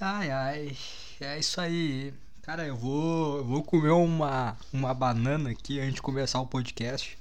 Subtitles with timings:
[0.00, 0.76] Ai, ai.
[1.20, 2.12] É isso aí.
[2.42, 7.16] Cara, eu vou, vou comer uma, uma banana aqui antes de começar o podcast.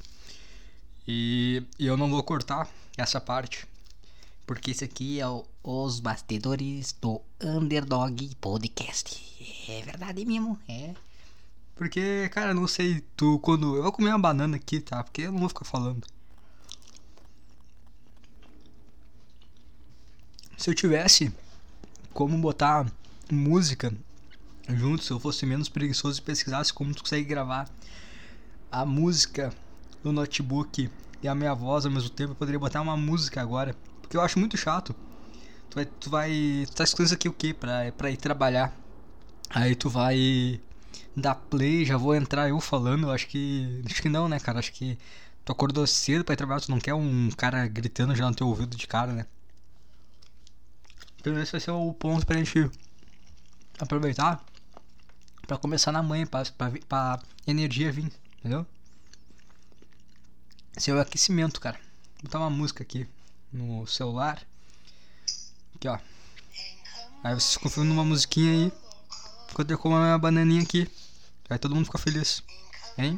[1.08, 2.68] E, e eu não vou cortar
[2.98, 3.68] essa parte.
[4.46, 9.22] Porque esse aqui é o, os bastidores do Underdog Podcast.
[9.70, 10.94] É verdade mesmo, é.
[11.76, 13.76] Porque, cara, não sei, tu quando.
[13.76, 15.04] Eu vou comer uma banana aqui, tá?
[15.04, 16.06] Porque eu não vou ficar falando.
[20.58, 21.32] Se eu tivesse
[22.14, 22.86] como botar
[23.32, 23.94] música
[24.70, 27.68] junto, se eu fosse menos preguiçoso e pesquisasse como tu consegue gravar
[28.72, 29.54] a música
[30.04, 30.90] no notebook
[31.22, 33.76] e a minha voz ao mesmo tempo, eu poderia botar uma música agora.
[34.02, 34.96] Porque eu acho muito chato.
[35.70, 35.86] Tu vai.
[35.86, 37.54] Tu, vai, tu tá isso aqui o quê?
[37.54, 38.76] Pra, pra ir trabalhar.
[39.50, 40.60] Aí tu vai
[41.16, 43.10] dar play, já vou entrar eu falando.
[43.12, 43.82] Acho que.
[43.86, 44.60] Acho que não, né, cara?
[44.60, 44.98] Acho que
[45.46, 48.48] tu acordou cedo pra ir trabalhar, tu não quer um cara gritando já no teu
[48.48, 49.26] ouvido de cara, né?
[51.24, 52.70] Então esse vai ser o ponto pra gente
[53.80, 54.44] aproveitar
[55.48, 58.68] pra começar na manhã, pra, pra, pra energia vir, entendeu?
[60.76, 61.80] Esse é o aquecimento, cara.
[62.16, 63.08] Vou botar uma música aqui
[63.54, 64.46] no celular.
[65.76, 65.98] Aqui, ó.
[67.24, 68.72] Aí vocês ficam numa musiquinha aí.
[69.50, 70.92] Enquanto eu como a minha bananinha aqui.
[71.50, 72.44] Aí todo mundo fica feliz.
[72.98, 73.18] Hein?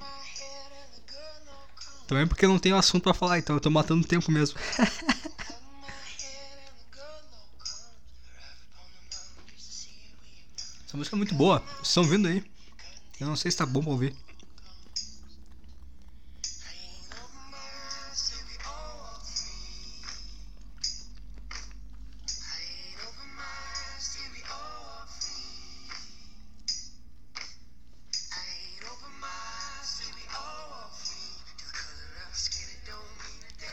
[2.06, 4.60] Também porque eu não tenho assunto pra falar, então eu tô matando tempo mesmo.
[10.96, 11.60] Essa música é muito boa.
[11.60, 12.42] Vocês estão vendo aí?
[13.20, 14.16] Eu não sei se tá bom pra ouvir.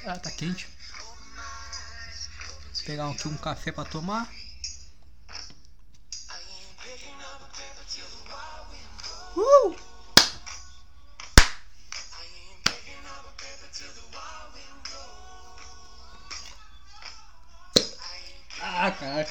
[0.04, 0.68] Ah, tá quente.
[2.74, 4.41] Vou pegar aqui um café pra tomar.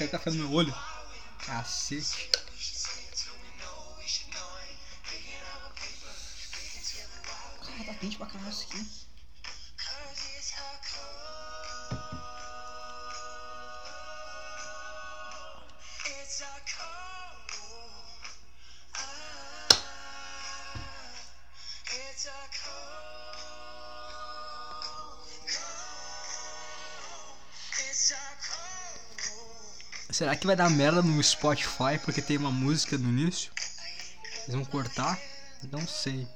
[0.02, 0.74] Caiu café no meu olho.
[1.46, 2.30] Cacete.
[7.66, 9.11] Cara, tá quente pra caralho isso aqui.
[30.22, 33.52] Será que vai dar merda no Spotify porque tem uma música no início?
[34.44, 35.20] Eles vão cortar?
[35.72, 36.28] Não sei.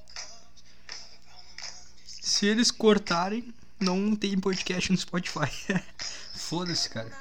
[2.03, 5.51] Se eles cortarem, não tem podcast no Spotify.
[6.33, 7.11] Foda-se, cara.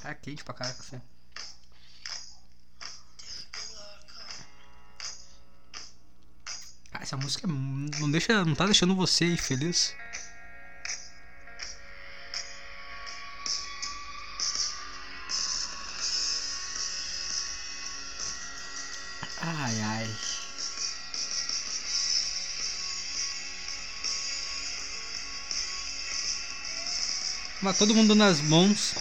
[0.00, 1.02] Tá quente pra caraca, café.
[6.92, 9.96] Ah, essa música não deixa, não tá deixando você feliz.
[19.44, 20.08] Ai, ai.
[27.60, 28.94] Mas todo mundo nas mãos.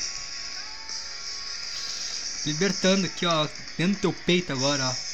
[2.46, 3.48] Libertando aqui, ó.
[3.78, 5.11] Dentro do teu peito agora, ó.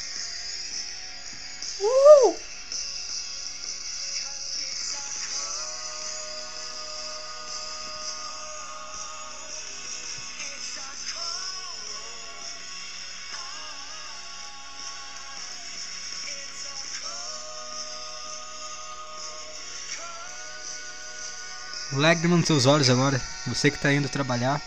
[22.18, 23.20] Lágrima nos seus olhos agora.
[23.46, 24.60] Você que tá indo trabalhar.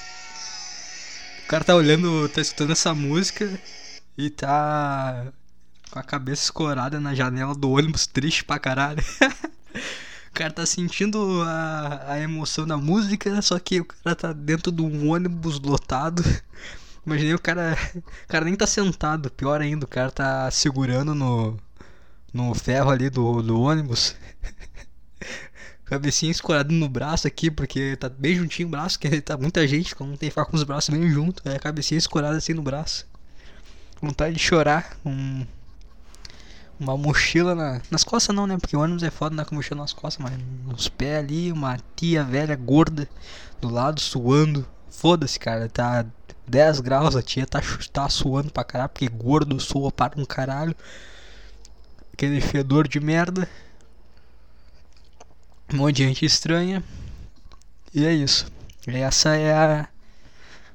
[1.43, 3.59] O cara tá olhando, tá escutando essa música
[4.17, 5.33] e tá
[5.91, 9.03] com a cabeça escorada na janela do ônibus, triste pra caralho.
[9.75, 14.71] o cara tá sentindo a, a emoção da música, só que o cara tá dentro
[14.71, 16.23] de um ônibus lotado.
[17.05, 17.77] Imaginei o cara.
[17.97, 21.59] O cara nem tá sentado, pior ainda, o cara tá segurando no,
[22.33, 24.15] no ferro ali do, do ônibus.
[25.91, 29.93] Cabecinha escorada no braço aqui, porque tá bem juntinho o braço, que tá muita gente,
[29.93, 32.61] como tem que ficar com os braços bem junto, é a cabecinha escorada assim no
[32.61, 33.05] braço.
[34.01, 35.45] Vontade de chorar, um,
[36.79, 38.57] uma mochila na, nas costas não, né?
[38.57, 41.51] Porque o ônibus é foda, não é com mochila nas costas, mas nos pés ali,
[41.51, 43.05] uma tia velha gorda
[43.59, 44.65] do lado suando.
[44.89, 46.05] Foda-se, cara, tá
[46.47, 47.61] 10 graus, a tia tá,
[47.91, 50.73] tá suando pra caralho, porque gordo sua para um caralho.
[52.13, 53.45] Aquele fedor de merda.
[55.73, 56.83] Um monte de gente estranha.
[57.93, 58.45] E é isso.
[58.85, 59.87] Essa é a,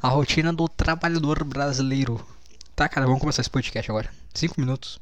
[0.00, 2.26] A rotina do trabalhador brasileiro.
[2.74, 4.08] Tá, cara, vamos começar esse podcast agora.
[4.32, 4.98] Cinco minutos.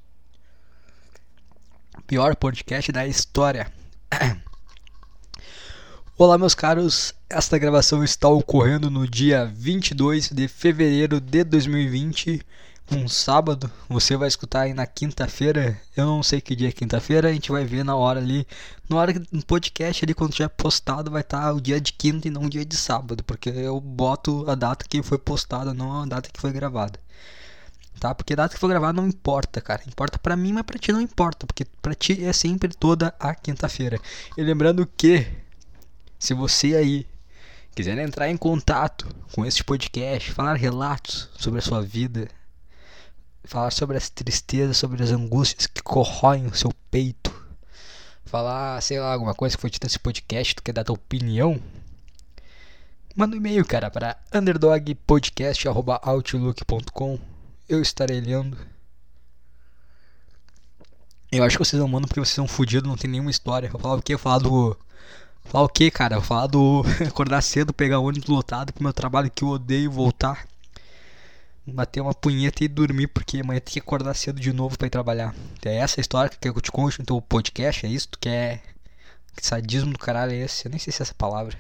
[2.09, 3.73] Pior podcast da história.
[6.19, 7.15] Olá, meus caros.
[7.31, 12.43] Esta gravação está ocorrendo no dia 22 de fevereiro de 2020,
[12.91, 13.71] um sábado.
[13.89, 15.81] Você vai escutar aí na quinta-feira.
[15.97, 18.47] Eu não sei que dia é quinta-feira, a gente vai ver na hora ali.
[18.89, 22.31] Na hora no podcast ali, quando tiver postado, vai estar o dia de quinta e
[22.31, 26.07] não o dia de sábado, porque eu boto a data que foi postada, não a
[26.07, 26.99] data que foi gravada.
[28.01, 28.15] Tá?
[28.15, 29.83] Porque a data que foi gravada não importa, cara.
[29.87, 33.35] Importa para mim, mas para ti não importa, porque para ti é sempre toda a
[33.35, 33.99] quinta-feira.
[34.37, 35.27] E lembrando que
[36.19, 37.07] se você aí
[37.75, 42.29] quiser entrar em contato com este podcast, falar relatos sobre a sua vida,
[43.45, 47.33] falar sobre as tristezas, sobre as angústias que corroem o seu peito,
[48.25, 51.61] falar, sei lá, alguma coisa que foi dita nesse podcast, tu quer dar tua opinião,
[53.15, 57.19] manda um e-mail, cara, para underdogpodcast.outlook.com.
[57.69, 58.59] Eu estarei lendo.
[61.33, 63.71] Eu acho que vocês não mandam porque vocês são fodidos, não tem nenhuma história.
[63.73, 64.15] Eu falar o quê?
[64.15, 64.77] Eu falar do
[65.45, 66.21] Falar o que, cara?
[66.21, 70.47] Falar do acordar cedo, pegar ônibus lotado pro meu trabalho que eu odeio voltar.
[71.67, 74.91] Bater uma punheta e dormir, porque amanhã tem que acordar cedo de novo para ir
[74.91, 75.35] trabalhar.
[75.65, 78.09] É essa a história que eu te conto no teu podcast, é isso?
[78.09, 78.63] Tu quer.
[79.35, 80.67] Que sadismo do caralho é esse?
[80.67, 81.57] Eu nem sei se é essa palavra.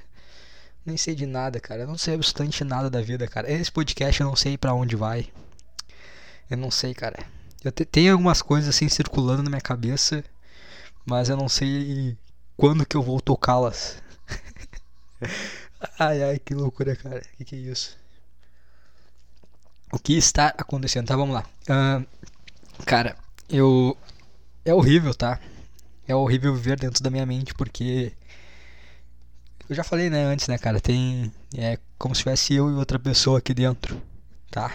[0.84, 1.82] Nem sei de nada, cara.
[1.82, 3.50] Eu não sei absolutamente nada da vida, cara.
[3.50, 5.32] Esse podcast eu não sei para onde vai.
[6.50, 7.18] Eu não sei, cara.
[7.64, 10.22] Eu te, tenho algumas coisas assim circulando na minha cabeça,
[11.06, 12.16] mas eu não sei
[12.56, 14.02] quando que eu vou tocá-las?
[15.98, 17.22] ai ai, que loucura, cara.
[17.36, 18.03] Que que é isso?
[19.94, 21.06] O que está acontecendo?
[21.06, 21.44] Tá, vamos lá.
[21.70, 22.04] Uh,
[22.84, 23.16] cara,
[23.48, 23.96] eu.
[24.64, 25.38] É horrível, tá?
[26.08, 28.12] É horrível viver dentro da minha mente porque.
[29.68, 30.80] Eu já falei, né, antes, né, cara?
[30.80, 31.32] Tem.
[31.56, 34.02] É como se tivesse eu e outra pessoa aqui dentro,
[34.50, 34.68] tá?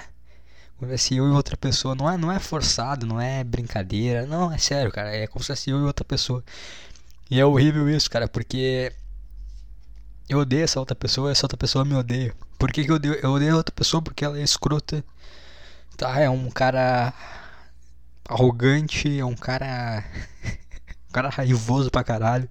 [0.77, 1.93] Como se tivesse eu e outra pessoa.
[1.95, 4.25] Não é, não é forçado, não é brincadeira.
[4.25, 5.13] Não, é sério, cara.
[5.13, 6.41] É como se fosse eu e outra pessoa.
[7.29, 8.93] E é horrível isso, cara, porque
[10.29, 12.33] eu odeio essa outra pessoa essa outra pessoa me odeia.
[12.59, 13.15] Por que, que eu odeio?
[13.15, 15.03] Eu odeio outra pessoa porque ela é escrota.
[15.97, 17.13] Tá, é um cara
[18.27, 20.03] arrogante, é um cara.
[21.09, 22.47] um cara raivoso pra caralho.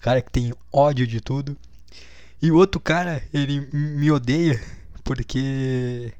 [0.00, 1.56] Cara que tem ódio de tudo.
[2.42, 4.60] E o outro cara, ele me odeia
[5.02, 6.12] porque.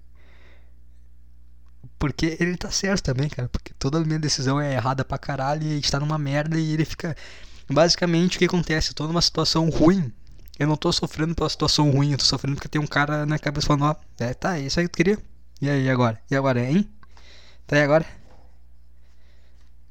[1.99, 3.49] Porque ele tá certo também, cara.
[3.49, 6.73] Porque toda minha decisão é errada pra caralho e a gente tá numa merda e
[6.73, 7.17] ele fica
[7.71, 8.91] Basicamente, o que acontece?
[8.91, 10.13] Eu tô numa situação ruim.
[10.59, 13.39] Eu não tô sofrendo pela situação ruim, eu tô sofrendo porque tem um cara na
[13.39, 15.19] cabeça falando, ó, é, tá, é isso aí que tu queria.
[15.61, 16.21] E aí, agora?
[16.31, 16.89] E agora, hein?
[17.67, 18.07] Tá aí agora?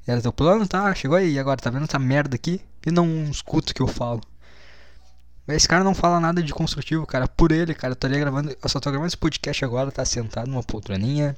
[0.06, 0.66] Era teu plano?
[0.66, 1.60] Tá, chegou aí, e agora?
[1.60, 2.60] Tá vendo essa merda aqui?
[2.86, 4.20] E não escuta o que eu falo.
[5.48, 7.28] Esse cara não fala nada de construtivo, cara.
[7.28, 8.50] Por ele, cara, eu estaria gravando.
[8.50, 11.36] Eu só tô gravando esse podcast agora, tá sentado numa poltroninha,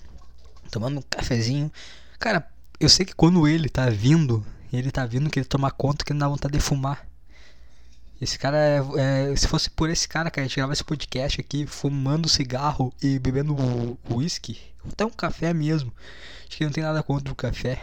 [0.70, 1.73] tomando um cafezinho.
[2.19, 6.05] Cara, eu sei que quando ele tá vindo ele tá vindo que ele toma conta
[6.05, 7.06] que não dá vontade de fumar.
[8.20, 11.40] Esse cara é, é, Se fosse por esse cara, cara, a gente grava esse podcast
[11.40, 14.58] aqui fumando cigarro e bebendo uísque.
[14.90, 15.92] Até um café mesmo.
[16.48, 17.82] Acho que não tem nada contra o café.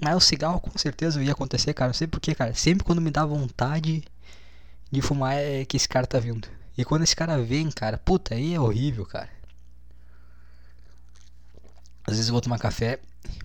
[0.00, 1.88] Mas o cigarro com certeza ia acontecer, cara.
[1.88, 2.54] Não sei porquê, cara.
[2.54, 4.04] Sempre quando me dá vontade
[4.90, 6.48] de fumar é que esse cara tá vindo.
[6.76, 9.28] E quando esse cara vem, cara, puta, aí é horrível, cara.
[12.06, 12.98] Às vezes eu vou tomar café,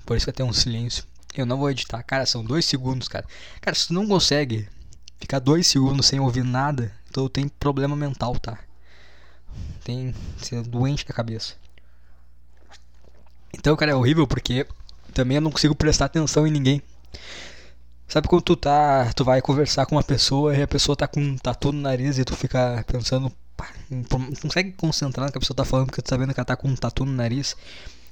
[0.05, 1.03] por isso que tem um silêncio.
[1.35, 2.01] Eu não vou editar.
[2.03, 3.25] Cara, são dois segundos, cara.
[3.61, 4.67] Cara, se tu não consegue
[5.19, 8.57] ficar dois segundos sem ouvir nada, então tem problema mental, tá?
[9.83, 10.13] Tem.
[10.37, 11.55] Você é doente da cabeça.
[13.53, 14.65] Então, cara, é horrível porque
[15.13, 16.81] também eu não consigo prestar atenção em ninguém.
[18.07, 19.11] Sabe quando tu tá.
[19.15, 22.17] Tu vai conversar com uma pessoa e a pessoa tá com um tatu no nariz
[22.17, 23.31] e tu fica pensando.
[23.55, 24.03] Pá, não
[24.41, 26.55] consegue concentrar no que a pessoa tá falando porque tu tá vendo que ela tá
[26.55, 27.55] com um tatu no nariz.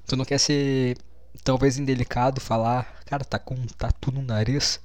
[0.05, 0.97] Tu não quer ser
[1.43, 4.79] talvez indelicado falar, cara, tá com um tatu no nariz.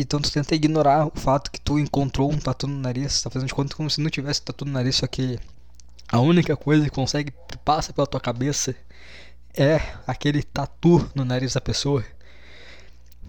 [0.00, 3.46] Então tu tenta ignorar o fato que tu encontrou um tatu no nariz, tá fazendo
[3.46, 5.38] de conta como se não tivesse tatu no nariz, só que
[6.10, 8.74] a única coisa que consegue que passa pela tua cabeça
[9.56, 12.04] é aquele tatu no nariz da pessoa.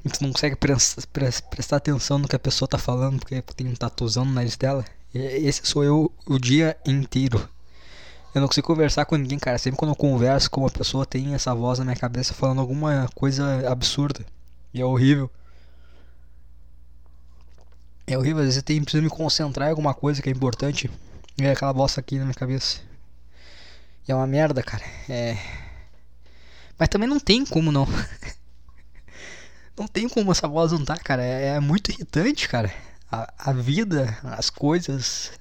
[0.04, 3.76] E tu não consegue prestar atenção no que a pessoa tá falando porque tem um
[3.76, 4.84] tatuzão no nariz dela.
[5.14, 7.48] E esse sou eu o dia inteiro.
[8.34, 9.58] Eu não consigo conversar com ninguém, cara.
[9.58, 13.08] Sempre quando eu converso com uma pessoa, tem essa voz na minha cabeça falando alguma
[13.16, 14.26] coisa absurda.
[14.74, 15.30] E é horrível.
[18.08, 20.90] É horrível, às vezes eu tenho, preciso me concentrar em alguma coisa que é importante.
[21.38, 22.80] E é aquela voz aqui na minha cabeça.
[24.08, 24.84] E é uma merda, cara.
[25.10, 25.38] É.
[26.78, 27.88] Mas também não tem como não.
[29.78, 31.24] não tem como essa voz não tá, cara.
[31.24, 32.72] É, é muito irritante, cara.
[33.12, 35.32] A, a vida, as coisas,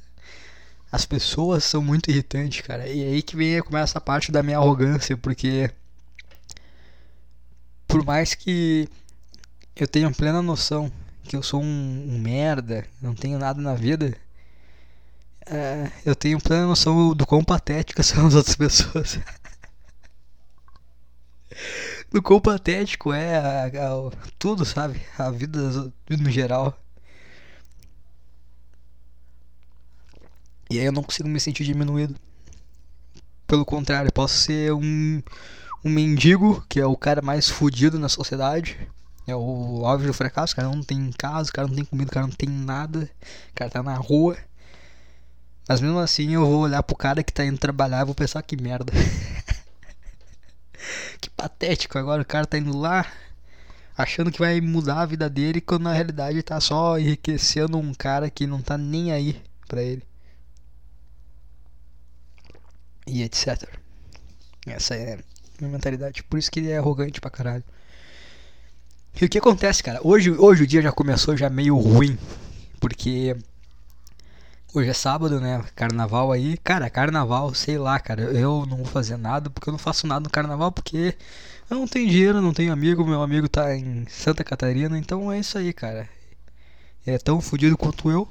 [0.90, 2.88] As pessoas são muito irritantes, cara.
[2.88, 5.70] E aí que vem começa a parte da minha arrogância, porque
[7.88, 8.88] por mais que
[9.76, 10.90] eu tenha plena noção
[11.24, 14.16] que eu sou um, um merda, não tenho nada na vida,
[15.46, 19.18] é, eu tenho plena noção do quão patéticas são as outras pessoas.
[22.10, 25.00] do quão patético é a, a, tudo, sabe?
[25.18, 26.78] A vida no geral.
[30.70, 32.14] E aí eu não consigo me sentir diminuído.
[33.46, 35.22] Pelo contrário, posso ser um,
[35.84, 38.78] um mendigo, que é o cara mais fudido na sociedade.
[39.26, 42.10] É o óbvio do fracasso, o cara não tem casa, o cara não tem comida,
[42.10, 43.10] o cara não tem nada,
[43.50, 44.36] o cara tá na rua.
[45.68, 48.42] Mas mesmo assim eu vou olhar pro cara que tá indo trabalhar e vou pensar
[48.42, 48.92] que merda.
[51.20, 53.06] que patético, agora o cara tá indo lá
[53.96, 58.28] achando que vai mudar a vida dele quando na realidade tá só enriquecendo um cara
[58.28, 60.02] que não tá nem aí pra ele
[63.06, 63.68] e etc.
[64.66, 65.18] Essa é a
[65.60, 66.22] minha mentalidade.
[66.24, 67.64] Por isso que ele é arrogante pra caralho.
[69.20, 70.00] E o que acontece, cara?
[70.02, 72.18] Hoje, hoje o dia já começou já meio ruim.
[72.80, 73.36] Porque
[74.74, 75.64] hoje é sábado, né?
[75.76, 76.56] Carnaval aí.
[76.58, 78.22] Cara, carnaval, sei lá, cara.
[78.22, 81.14] Eu não vou fazer nada porque eu não faço nada no carnaval porque
[81.70, 83.06] eu não tenho dinheiro, não tenho amigo.
[83.06, 84.98] Meu amigo tá em Santa Catarina.
[84.98, 86.08] Então é isso aí, cara.
[87.06, 88.28] É tão fodido quanto eu.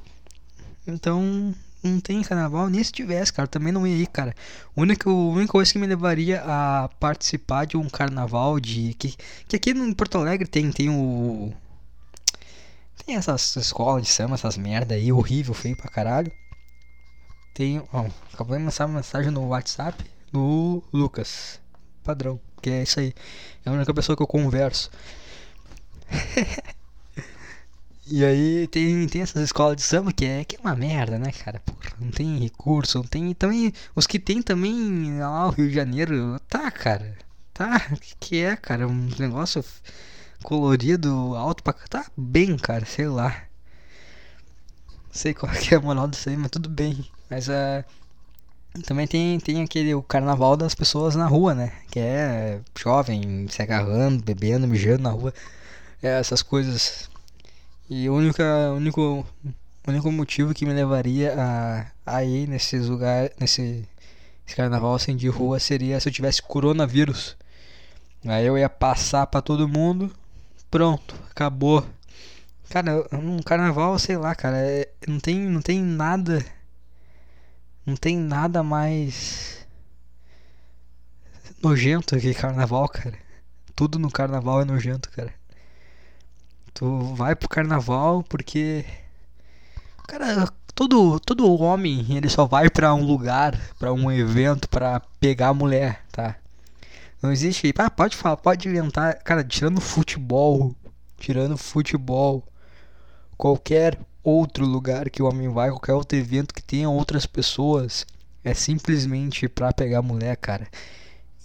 [0.86, 4.36] Então não tem carnaval, nem se tivesse, cara, também não ia ir, cara.
[4.76, 8.94] A única, a única coisa que me levaria a participar de um carnaval de.
[8.96, 9.16] Que,
[9.48, 11.54] que aqui em Porto Alegre tem, tem o.
[13.06, 16.32] Tem essas escolas de samba, essas merda aí, horrível, feio pra caralho.
[17.54, 17.82] Tem.
[17.92, 21.60] Ó, acabou de mandar uma mensagem no WhatsApp do Lucas.
[22.04, 23.14] Padrão, que é isso aí.
[23.66, 24.90] É a única pessoa que eu converso.
[28.06, 31.32] E aí tem, tem essas escolas de samba que é, que é uma merda, né,
[31.32, 31.60] cara?
[31.62, 33.34] Porra, não tem recurso, não tem.
[33.34, 33.72] Também.
[33.96, 36.40] Os que tem também lá no Rio de Janeiro.
[36.50, 37.18] Tá, cara.
[37.54, 37.80] Tá.
[38.02, 38.88] Que, que é, cara?
[38.88, 39.64] Um negócio
[40.44, 41.74] colorido, alto pra.
[41.74, 43.44] Tá bem, cara, sei lá.
[45.12, 47.06] Sei qual que é a moral disso aí, mas tudo bem.
[47.30, 47.86] Mas uh,
[48.86, 51.72] também tem, tem aquele o carnaval das pessoas na rua, né?
[51.90, 55.34] Que é jovem, se agarrando, bebendo, mijando na rua.
[56.02, 57.10] É, essas coisas
[57.90, 58.42] e o único,
[58.76, 59.26] único,
[59.88, 63.88] único motivo que me levaria a, a ir nesses lugares, nesse
[64.56, 67.36] carnaval assim de rua seria se eu tivesse coronavírus.
[68.26, 70.14] Aí eu ia passar para todo mundo,
[70.72, 71.86] pronto, acabou.
[72.70, 76.44] Cara, um carnaval, sei lá, cara, é, não tem, não tem nada,
[77.86, 79.68] não tem nada mais
[81.62, 83.18] nojento que carnaval, cara.
[83.76, 85.34] Tudo no carnaval é nojento, cara.
[86.74, 88.86] Tu vai pro carnaval porque.
[90.08, 95.50] Cara, todo, todo homem ele só vai para um lugar, para um evento, para pegar
[95.50, 96.36] a mulher, tá?
[97.22, 97.74] Não existe.
[97.78, 99.16] Ah, pode falar, pode inventar.
[99.24, 100.76] Cara, tirando futebol,
[101.18, 102.44] tirando futebol,
[103.38, 108.06] qualquer outro lugar que o homem vai, qualquer outro evento que tenha outras pessoas,
[108.44, 110.68] é simplesmente pra pegar mulher, cara.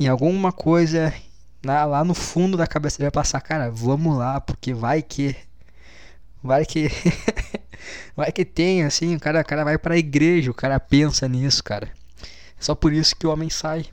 [0.01, 1.13] Em alguma coisa
[1.63, 5.37] na, lá no fundo da cabeça dele vai passar, cara, vamos lá, porque vai que.
[6.43, 6.89] Vai que.
[8.17, 11.63] vai que tem, assim, o cara, o cara vai pra igreja, o cara pensa nisso,
[11.63, 11.89] cara.
[12.59, 13.87] É só por isso que o homem sai.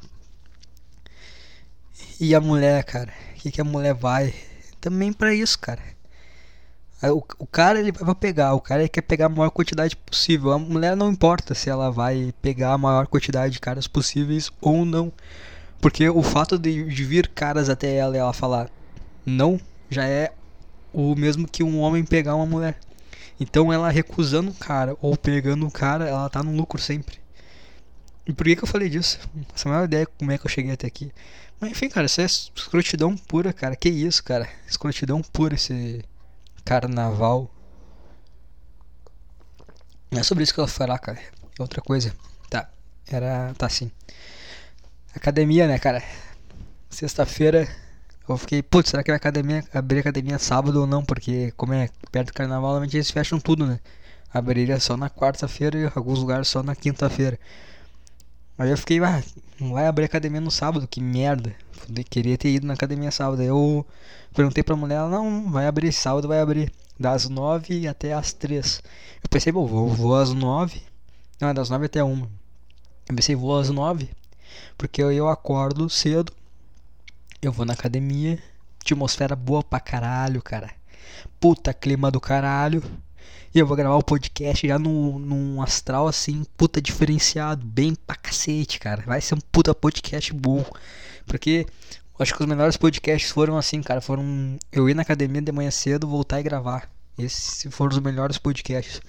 [2.20, 4.34] E a mulher, cara, o que, que a mulher vai?
[4.80, 5.82] Também para isso, cara.
[7.04, 10.52] O, o cara ele vai pegar, o cara quer pegar a maior quantidade possível.
[10.54, 14.86] A mulher não importa se ela vai pegar a maior quantidade de caras possíveis ou
[14.86, 15.12] não.
[15.86, 18.72] Porque o fato de, vir caras até ela e ela falar
[19.24, 20.34] não já é
[20.92, 22.80] o mesmo que um homem pegar uma mulher.
[23.40, 27.20] Então ela recusando o cara ou pegando o cara, ela tá no lucro sempre.
[28.26, 29.20] E por que, que eu falei disso?
[29.54, 31.12] Essa é a maior ideia como é que eu cheguei até aqui.
[31.60, 33.76] Mas enfim, cara, isso é escrotidão pura, cara.
[33.76, 34.50] Que isso, cara?
[34.68, 36.04] Escrotidão pura esse
[36.64, 37.48] carnaval.
[40.10, 41.20] Não é sobre isso que eu vou falar, cara.
[41.60, 42.12] É outra coisa.
[42.50, 42.72] Tá.
[43.08, 43.54] Era.
[43.54, 43.92] Tá assim.
[45.16, 46.04] Academia, né, cara?
[46.90, 47.68] Sexta-feira
[48.28, 51.06] eu fiquei, putz, será que vai academia, abrir academia sábado ou não?
[51.06, 53.80] Porque como é perto do carnaval, normalmente eles fecham tudo, né?
[54.34, 57.40] Abriria só na quarta-feira e alguns lugares só na quinta-feira.
[58.58, 59.24] Aí eu fiquei, ah,
[59.60, 61.56] não vai abrir academia no sábado, que merda.
[62.10, 63.42] Queria ter ido na academia sábado.
[63.42, 63.86] Aí eu
[64.34, 66.72] perguntei pra mulher, ela, não, vai abrir sábado, vai abrir.
[67.00, 68.82] Das nove até as três.
[69.24, 70.82] Eu pensei, bom, vou, vou às nove.
[71.40, 72.30] Não, é das nove até uma.
[73.08, 74.10] Eu pensei, vou às nove.
[74.78, 76.32] Porque eu acordo cedo,
[77.42, 78.42] eu vou na academia,
[78.82, 80.72] atmosfera boa pra caralho, cara.
[81.40, 82.84] Puta clima do caralho.
[83.54, 88.16] E eu vou gravar o podcast já num, num astral assim, puta diferenciado, bem pra
[88.16, 89.04] cacete, cara.
[89.06, 90.66] Vai ser um puta podcast bom.
[91.26, 91.66] Porque
[92.20, 94.02] acho que os melhores podcasts foram assim, cara.
[94.02, 96.90] Foram eu ir na academia de manhã cedo, voltar e gravar.
[97.18, 99.02] Esses foram os melhores podcasts.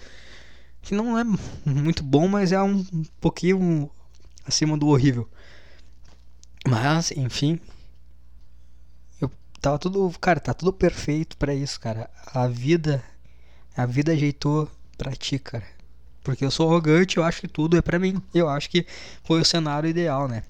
[0.80, 1.24] Que não é
[1.64, 2.84] muito bom, mas é um
[3.20, 3.90] pouquinho
[4.46, 5.28] acima do horrível.
[6.66, 7.60] Mas, enfim.
[9.20, 9.30] Eu
[9.60, 10.10] tava tudo.
[10.20, 12.10] Cara, tá tudo perfeito para isso, cara.
[12.26, 13.02] A vida.
[13.76, 15.64] A vida ajeitou pra ti, cara.
[16.24, 18.20] Porque eu sou arrogante, eu acho que tudo é pra mim.
[18.34, 18.84] Eu acho que
[19.22, 20.42] foi o cenário ideal, né?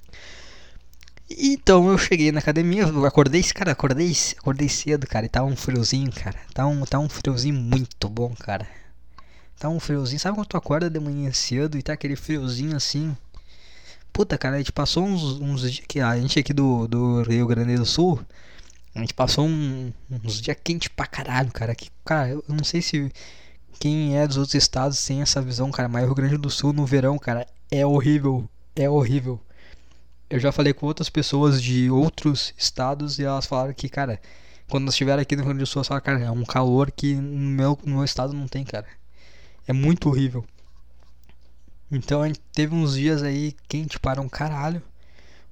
[1.28, 5.56] Então eu cheguei na academia, eu acordei, cara, acordei, acordei cedo, cara, e tá um
[5.56, 6.38] friozinho, cara.
[6.54, 8.66] Tá um, tá um friozinho muito bom, cara.
[9.58, 10.20] Tá um friozinho.
[10.20, 13.16] Sabe quando tu acorda de manhã cedo e tá aquele friozinho assim?
[14.16, 17.76] Puta, cara, a gente passou uns, uns dias a gente aqui do, do Rio Grande
[17.76, 18.18] do Sul,
[18.94, 21.74] a gente passou um, uns dias quentes pra caralho, cara.
[21.74, 23.12] Que, cara, eu não sei se
[23.78, 26.72] quem é dos outros estados tem essa visão, cara, mas o Rio Grande do Sul
[26.72, 28.48] no verão, cara, é horrível.
[28.74, 29.38] É horrível.
[30.30, 34.18] Eu já falei com outras pessoas de outros estados e elas falaram que, cara,
[34.66, 36.90] quando nós estiver aqui no Rio Grande do Sul, elas falaram, cara, é um calor
[36.90, 38.86] que no meu, no meu estado não tem, cara.
[39.68, 40.42] É muito horrível.
[41.90, 44.82] Então a gente teve uns dias aí quente para um caralho,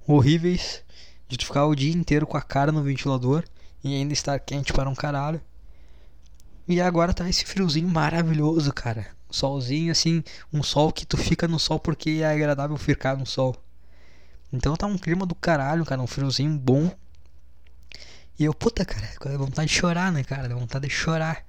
[0.07, 0.83] horríveis,
[1.29, 3.45] de tu ficar o dia inteiro com a cara no ventilador
[3.83, 5.41] e ainda estar quente para um caralho.
[6.67, 9.07] E agora tá esse friozinho maravilhoso, cara.
[9.31, 13.57] Solzinho assim, um sol que tu fica no sol porque é agradável ficar no sol.
[14.53, 16.91] Então tá um clima do caralho, cara, um friozinho bom.
[18.39, 20.49] E eu, puta, cara, dá vontade de chorar, né, cara?
[20.49, 21.45] Dá vontade de chorar.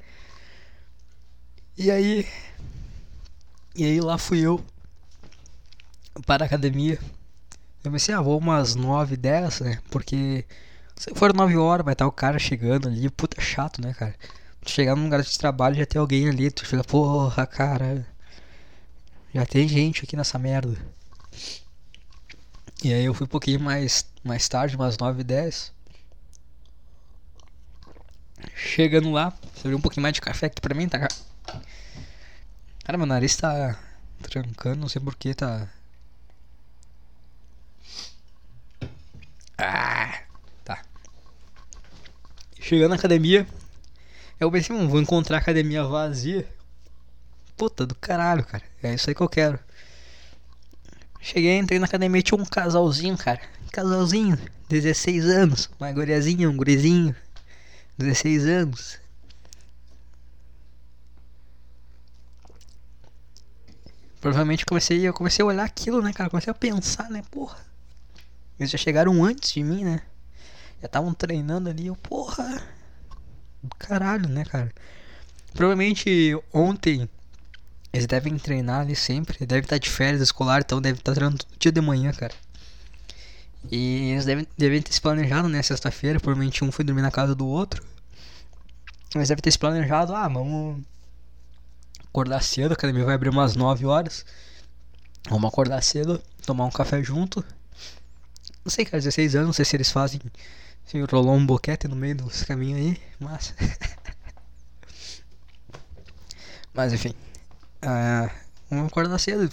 [1.76, 2.28] E aí.
[3.76, 4.64] E aí lá fui eu
[6.26, 7.00] para a academia.
[7.84, 9.80] Eu pensei, ah, vou umas 9, 10, né?
[9.90, 10.46] Porque
[10.96, 13.10] se for 9 horas, vai estar o cara chegando ali.
[13.10, 14.16] Puta chato, né, cara?
[14.64, 16.50] Tu chegar num lugar de trabalho já tem alguém ali.
[16.50, 18.06] Tu chega, porra, cara.
[19.34, 20.76] Já tem gente aqui nessa merda.
[22.84, 25.74] E aí eu fui um pouquinho mais, mais tarde, umas 9, 10.
[28.56, 31.08] Chegando lá, serviu um pouquinho mais de café aqui pra mim, tá?
[32.84, 33.78] Cara, meu nariz tá
[34.22, 35.68] trancando, não sei porquê, tá.
[39.58, 40.22] Ah,
[40.64, 40.82] tá.
[42.60, 43.48] Chegando na academia,
[44.40, 46.48] eu pensei, vou encontrar academia vazia.
[47.56, 48.64] Puta do caralho, cara.
[48.84, 49.60] É isso aí que eu quero.
[51.22, 53.42] Cheguei, entrei na academia, tinha um casalzinho, cara.
[53.72, 54.38] Casalzinho,
[54.70, 55.70] 16 anos.
[55.80, 57.16] Uma guriazinha, um gurizinho.
[57.98, 59.00] 16 anos.
[64.20, 66.30] Provavelmente comecei, eu comecei a olhar aquilo, né, cara?
[66.30, 67.58] Comecei a pensar, né, porra.
[68.60, 70.02] Eles já chegaram antes de mim, né?
[70.82, 72.62] Já estavam treinando ali, eu, porra.
[73.80, 74.72] Caralho, né, cara?
[75.54, 77.10] Provavelmente ontem
[77.96, 79.46] eles devem treinar ali sempre.
[79.46, 82.34] Deve estar de férias escolar, então deve estar treinando todo dia de manhã, cara.
[83.72, 85.62] E eles devem, devem ter se planejado, né?
[85.62, 87.84] Sexta-feira, provavelmente um foi dormir na casa do outro.
[89.16, 90.84] Eles devem ter se planejado, ah, vamos
[92.06, 94.26] acordar cedo, a academia vai abrir umas 9 horas.
[95.30, 97.44] Vamos acordar cedo, tomar um café junto.
[98.66, 100.20] Não sei, cara, 16 anos, não sei se eles fazem.
[100.86, 103.54] Se rolou um boquete no meio dos caminhos aí, mas.
[106.74, 107.14] mas enfim.
[107.84, 108.30] Uh,
[108.70, 109.50] vamos acordar cedo.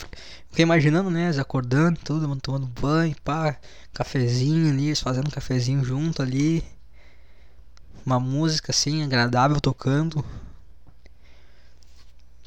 [0.48, 1.24] Fiquei imaginando, né?
[1.24, 3.58] Eles acordando, tudo, tomando banho, pá,
[3.92, 6.64] cafezinho ali, eles fazendo um cafezinho junto ali.
[8.04, 10.24] Uma música assim, agradável tocando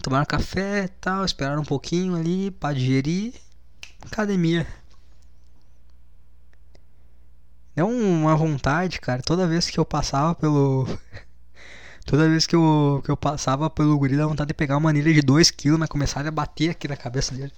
[0.05, 3.33] tomaram café tal, esperaram um pouquinho ali para digerir.
[4.05, 4.67] Academia.
[7.75, 9.21] Deu uma vontade, cara.
[9.21, 10.87] Toda vez que eu passava pelo.
[12.05, 15.13] Toda vez que eu, que eu passava pelo guri, dá vontade de pegar uma anilha
[15.13, 17.51] de 2kg, mas começar a bater aqui na cabeça dele.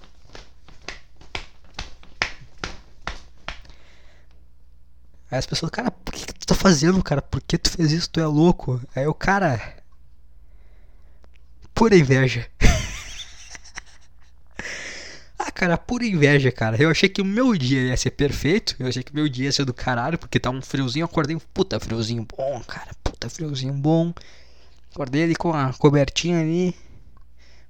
[5.30, 7.20] Aí as pessoas, cara, por que, que tu tá fazendo, cara?
[7.20, 8.08] Por que tu fez isso?
[8.10, 8.80] Tu é louco?
[8.96, 9.60] Aí o cara,
[11.74, 12.48] pura inveja.
[15.48, 16.80] ah, cara, pura inveja, cara.
[16.80, 18.76] Eu achei que o meu dia ia ser perfeito.
[18.78, 21.04] Eu achei que o meu dia ia ser do caralho, porque tá um friozinho.
[21.04, 22.90] Eu acordei, puta friozinho bom, cara.
[23.02, 24.12] Puta friozinho bom.
[24.92, 26.74] Acordei ali com a cobertinha ali.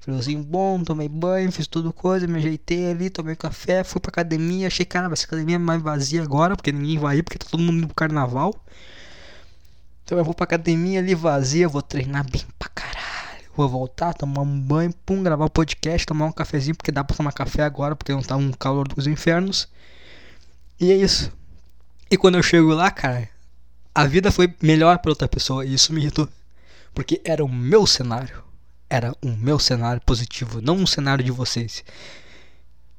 [0.00, 4.66] Friozinho bom, tomei banho, fiz tudo coisa, me ajeitei ali, tomei café, fui pra academia.
[4.66, 7.62] Achei, cara, essa academia é mais vazia agora, porque ninguém vai ir, porque tá todo
[7.62, 8.54] mundo indo pro carnaval.
[10.04, 12.68] Então eu vou pra academia ali vazia, vou treinar bem pra
[13.58, 17.32] Vou voltar, tomar um banho, pum, gravar podcast, tomar um cafezinho, porque dá pra tomar
[17.32, 19.68] café agora, porque não tá um calor dos infernos.
[20.78, 21.32] E é isso.
[22.08, 23.28] E quando eu chego lá, cara,
[23.92, 26.28] a vida foi melhor pra outra pessoa, e isso me irritou.
[26.94, 28.44] Porque era o meu cenário.
[28.88, 31.82] era o meu cenário positivo, não um cenário de vocês.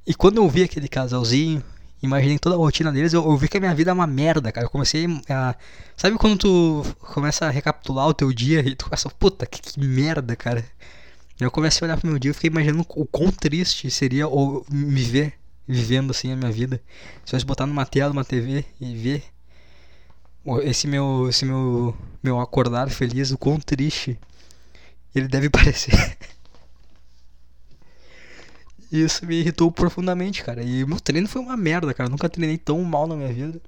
[0.06, 1.64] E quando eu vi aquele casalzinho,
[2.02, 4.52] imaginei toda a rotina deles, eu, eu, vi que a minha vida é uma merda,
[4.52, 4.66] cara.
[4.66, 5.56] Eu comecei a.
[5.98, 9.80] Sabe quando tu começa a recapitular o teu dia e tu começa, puta, que, que
[9.80, 10.66] merda, cara.
[11.40, 14.66] Eu comecei a olhar pro meu dia e fiquei imaginando o quão triste seria ou
[14.70, 15.34] me ver
[15.68, 16.82] vivendo assim a minha vida.
[17.24, 19.24] Se eu botar numa tela, numa TV e ver
[20.64, 24.18] esse meu, esse meu, meu acordar feliz, o quão triste
[25.14, 26.18] ele deve parecer.
[28.92, 30.64] Isso me irritou profundamente, cara.
[30.64, 32.08] E meu treino foi uma merda, cara.
[32.08, 33.62] Eu nunca treinei tão mal na minha vida.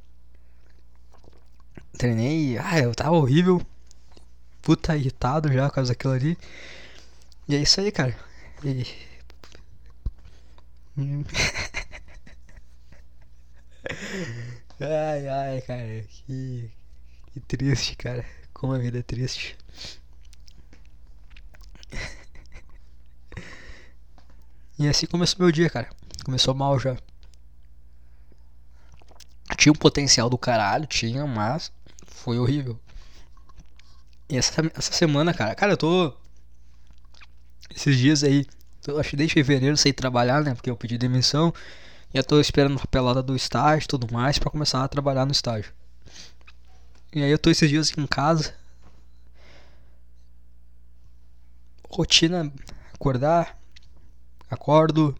[1.98, 2.58] Treinei.
[2.58, 3.62] Ah, eu tava horrível.
[4.62, 6.38] Puta irritado já por causa daquilo ali.
[7.48, 8.16] E é isso aí, cara.
[8.64, 8.86] E...
[14.80, 16.04] ai, ai, cara.
[16.26, 16.72] Que,
[17.34, 18.26] que triste, cara.
[18.54, 19.58] Como a vida é triste.
[24.82, 25.88] E assim começou meu dia, cara.
[26.26, 26.98] Começou mal já.
[29.56, 31.72] Tinha um potencial do caralho, tinha, mas
[32.08, 32.80] foi horrível.
[34.28, 36.12] E essa, essa semana, cara, cara, eu tô.
[37.76, 38.48] Esses dias aí,
[38.88, 40.56] eu acho que desde fevereiro saí trabalhar, né?
[40.56, 41.54] Porque eu pedi demissão.
[42.12, 45.28] E eu tô esperando a papelada do estágio e tudo mais para começar a trabalhar
[45.28, 45.72] no estágio.
[47.14, 48.56] E aí eu tô esses dias em casa.
[51.88, 52.52] Rotina,
[52.96, 53.61] acordar,
[54.52, 55.16] acordo,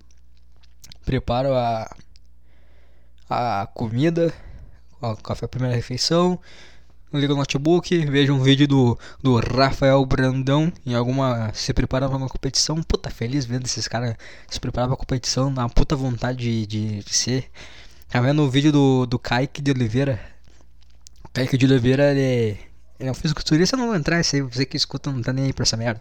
[1.06, 1.96] preparo a,
[3.30, 4.34] a comida,
[5.02, 6.40] o café a primeira refeição,
[7.14, 11.52] ligo o notebook, vejo um vídeo do, do Rafael Brandão em alguma.
[11.54, 12.82] se preparando para uma competição.
[12.84, 14.16] Puta, feliz vendo esses caras
[14.50, 17.50] se preparar pra competição, uma puta vontade de, de, de ser.
[18.08, 20.20] Tá vendo o vídeo do, do Kaique de Oliveira?
[21.24, 22.58] O Kaique de Oliveira, ele,
[23.02, 25.54] ele é um fisiculturista, não vou entrar, aí, você que escuta não tá nem aí
[25.54, 26.00] pra essa merda.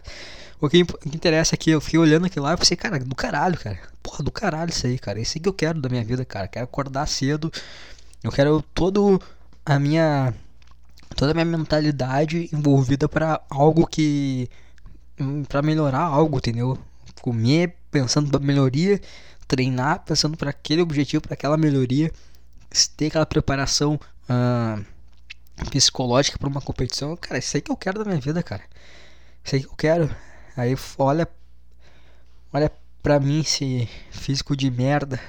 [0.59, 2.99] O que, o que interessa é que eu fiquei olhando aquilo lá e pensei, cara,
[2.99, 3.79] do caralho, cara.
[4.03, 5.19] Porra, do caralho isso aí, cara.
[5.19, 6.47] Isso aí que eu quero da minha vida, cara.
[6.47, 7.51] Quero acordar cedo.
[8.23, 9.19] Eu quero todo
[9.65, 10.31] a minha
[11.15, 14.47] toda a minha mentalidade envolvida para algo que
[15.49, 16.77] para melhorar algo, entendeu?
[17.19, 19.01] Comer pensando para melhoria,
[19.47, 22.11] treinar pensando para aquele objetivo, para aquela melhoria,
[22.95, 24.85] ter aquela preparação uh,
[25.69, 27.15] psicológica para uma competição.
[27.17, 28.63] Cara, isso aí que eu quero da minha vida, cara.
[29.43, 30.15] Isso aí que eu quero.
[30.55, 31.27] Aí olha
[32.53, 32.71] olha
[33.01, 35.19] pra mim esse físico de merda.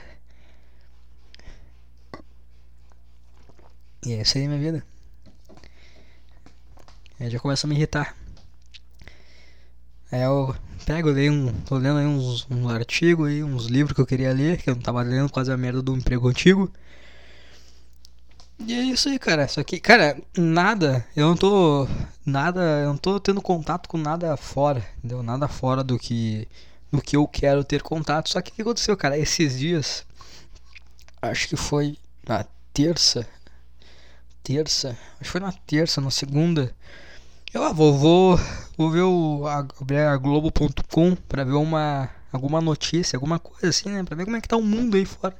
[4.04, 4.84] E é isso aí minha vida.
[7.20, 8.16] Aí já começa a me irritar.
[10.10, 11.52] Aí eu pego, leio um.
[11.62, 14.74] tô lendo aí uns, uns artigos aí, uns livros que eu queria ler, que eu
[14.74, 16.70] não tava lendo quase a merda do emprego antigo.
[18.66, 19.48] E é isso aí, cara.
[19.48, 21.88] Só que, cara, nada, eu não tô.
[22.24, 25.22] Nada, eu não tô tendo contato com nada fora, entendeu?
[25.22, 26.46] Nada fora do que.
[26.90, 28.30] do que eu quero ter contato.
[28.30, 29.18] Só que o que aconteceu, cara?
[29.18, 30.06] Esses dias.
[31.20, 33.26] Acho que foi na terça.
[34.42, 34.90] Terça.
[35.14, 36.74] Acho que foi na terça, na segunda.
[37.52, 38.40] Eu ah, vou, vou,
[38.78, 42.08] vou ver o a, a Globo.com pra ver uma.
[42.32, 44.04] alguma notícia, alguma coisa assim, né?
[44.04, 45.36] Pra ver como é que tá o mundo aí fora.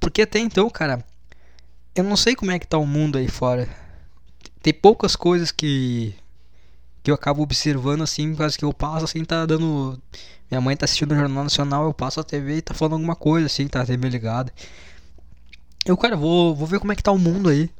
[0.00, 1.04] Porque até então, cara
[1.94, 3.68] eu não sei como é que tá o mundo aí fora.
[4.62, 6.14] Tem poucas coisas que
[7.02, 9.98] que eu acabo observando assim, causa que eu passo assim, tá dando.
[10.50, 13.16] Minha mãe tá assistindo o Jornal Nacional, eu passo a TV e tá falando alguma
[13.16, 14.52] coisa assim, tá a TV ligada.
[15.86, 17.70] Eu, cara, vou, vou ver como é que tá o mundo aí.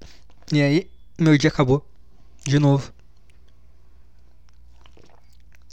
[0.53, 1.87] E aí, meu dia acabou.
[2.45, 2.91] De novo.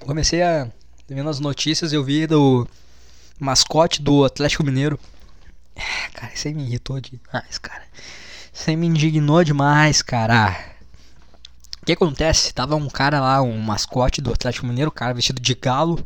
[0.01, 0.69] Comecei a.
[1.07, 2.67] Vendo as notícias, eu vi do
[3.39, 4.99] mascote do Atlético Mineiro.
[5.75, 7.83] É, cara, isso aí me irritou demais, cara.
[8.55, 10.57] Você me indignou demais, cara.
[11.81, 12.53] O que acontece?
[12.53, 15.99] Tava um cara lá, um mascote do Atlético Mineiro, cara vestido de galo.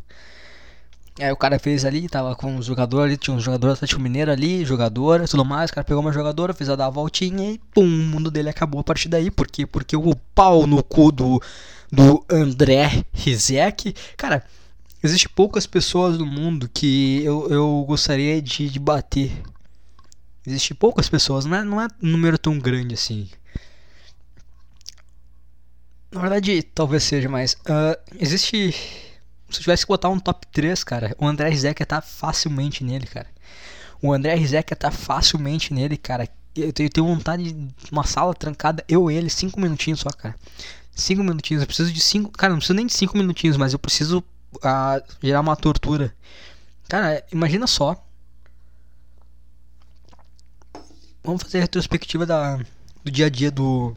[1.20, 4.00] Aí o cara fez ali, tava com um jogador ali, tinha um jogador do Atlético
[4.02, 5.70] Mineiro ali, jogadora, tudo mais.
[5.70, 8.50] O cara pegou uma jogadora, fez a dar a voltinha e pum, o mundo dele
[8.50, 9.30] acabou a partir daí.
[9.30, 9.64] Por quê?
[9.64, 11.40] Porque o pau no cu do,
[11.90, 13.94] do André Rizek.
[14.16, 14.44] Cara,
[15.00, 19.40] existe poucas pessoas no mundo que eu, eu gostaria de, de bater
[20.50, 23.28] Existem poucas pessoas, não é, não é um número tão grande assim.
[26.10, 28.72] Na verdade, talvez seja, mas uh, existe.
[28.72, 33.06] Se eu tivesse que botar um top 3, cara, o André Rizek tá facilmente nele,
[33.06, 33.28] cara.
[34.02, 36.28] O André Rizek tá facilmente nele, cara.
[36.56, 40.10] Eu tenho, eu tenho vontade de uma sala trancada, eu e ele, 5 minutinhos só,
[40.10, 40.34] cara.
[40.94, 42.32] 5 minutinhos, eu preciso de 5.
[42.32, 44.18] Cara, não preciso nem de 5 minutinhos, mas eu preciso
[44.56, 46.12] uh, gerar uma tortura.
[46.88, 48.04] Cara, imagina só
[51.22, 52.56] Vamos fazer a retrospectiva da,
[53.04, 53.96] do dia a dia do,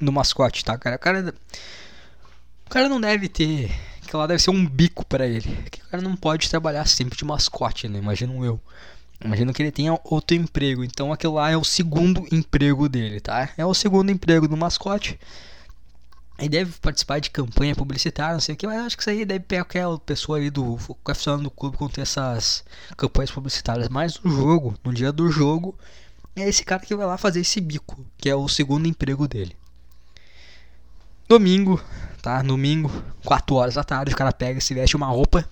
[0.00, 0.96] do mascote, tá, cara?
[0.96, 1.34] O cara,
[2.66, 3.70] o cara não deve ter
[4.14, 5.68] aquilo lá deve ser um bico para ele.
[5.70, 7.98] Que o cara não pode trabalhar sempre de mascote, né?
[7.98, 8.60] Imagino eu.
[9.22, 10.84] Imagino que ele tenha outro emprego.
[10.84, 13.50] Então aquilo lá é o segundo emprego dele, tá?
[13.56, 15.18] É o segundo emprego do mascote.
[16.38, 19.24] Ele deve participar de campanha publicitária, não sei o que, mas acho que isso aí
[19.24, 22.64] deve pegar aquela pessoa ali do funcionário do clube quando tem essas
[22.96, 23.88] campanhas publicitárias.
[23.88, 25.78] Mas no jogo, no dia do jogo,
[26.36, 29.56] é esse cara que vai lá fazer esse bico, que é o segundo emprego dele.
[31.28, 31.82] Domingo,
[32.22, 32.42] tá?
[32.42, 32.90] Domingo,
[33.24, 35.48] 4 horas da tarde, o cara pega, se veste uma roupa,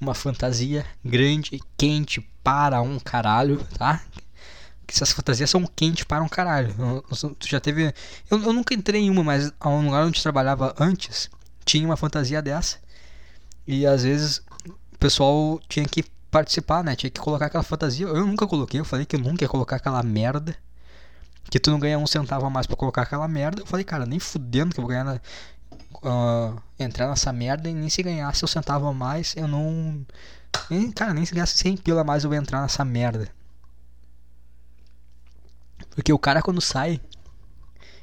[0.00, 4.02] uma fantasia grande, quente para um caralho, tá?
[4.86, 6.74] que essas fantasias são quentes para um caralho.
[7.38, 7.92] Tu já teve.
[8.30, 11.28] Eu, eu nunca entrei em uma, mas a um lugar onde trabalhava antes
[11.64, 12.78] tinha uma fantasia dessa.
[13.66, 14.40] E às vezes
[14.94, 16.04] o pessoal tinha que
[16.36, 16.94] participar, né?
[16.94, 18.06] Tinha que colocar aquela fantasia.
[18.06, 20.54] Eu nunca coloquei, eu falei que eu nunca ia colocar aquela merda.
[21.50, 23.62] Que tu não ganha um centavo a mais para colocar aquela merda.
[23.62, 27.74] Eu falei, cara, nem fudendo que eu vou ganhar na, uh, entrar nessa merda e
[27.74, 30.04] nem se ganhasse um centavo a mais, eu não.
[30.68, 33.28] Nem, cara, nem se ganhasse 100 pila a mais eu vou entrar nessa merda.
[35.94, 37.00] Porque o cara quando sai.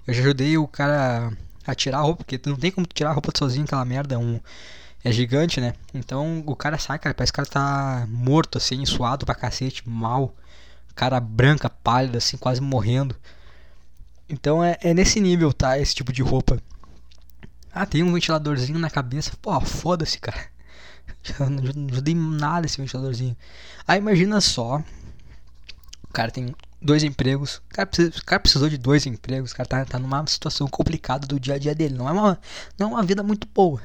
[0.08, 1.32] Eu já ajudei o cara
[1.67, 4.15] a tirar a roupa, porque não tem como tirar a roupa sozinho, aquela merda.
[4.15, 4.39] É, um,
[5.03, 5.73] é gigante, né?
[5.93, 9.87] Então o cara sai, cara, parece que o cara tá morto, assim, suado pra cacete,
[9.87, 10.33] mal.
[10.95, 13.15] Cara branca, pálida, assim, quase morrendo.
[14.29, 15.77] Então é, é nesse nível, tá?
[15.77, 16.61] Esse tipo de roupa.
[17.73, 19.33] Ah, tem um ventiladorzinho na cabeça.
[19.41, 20.47] Pô, foda-se, cara.
[21.49, 23.35] Não ajudei nada esse ventiladorzinho.
[23.87, 24.81] Aí imagina só.
[26.07, 27.57] O cara tem dois empregos.
[27.57, 29.51] O cara, precisa, o cara precisou de dois empregos.
[29.51, 31.95] O cara tá, tá numa situação complicada do dia a dia dele.
[31.95, 32.39] Não é uma,
[32.77, 33.81] não é uma vida muito boa.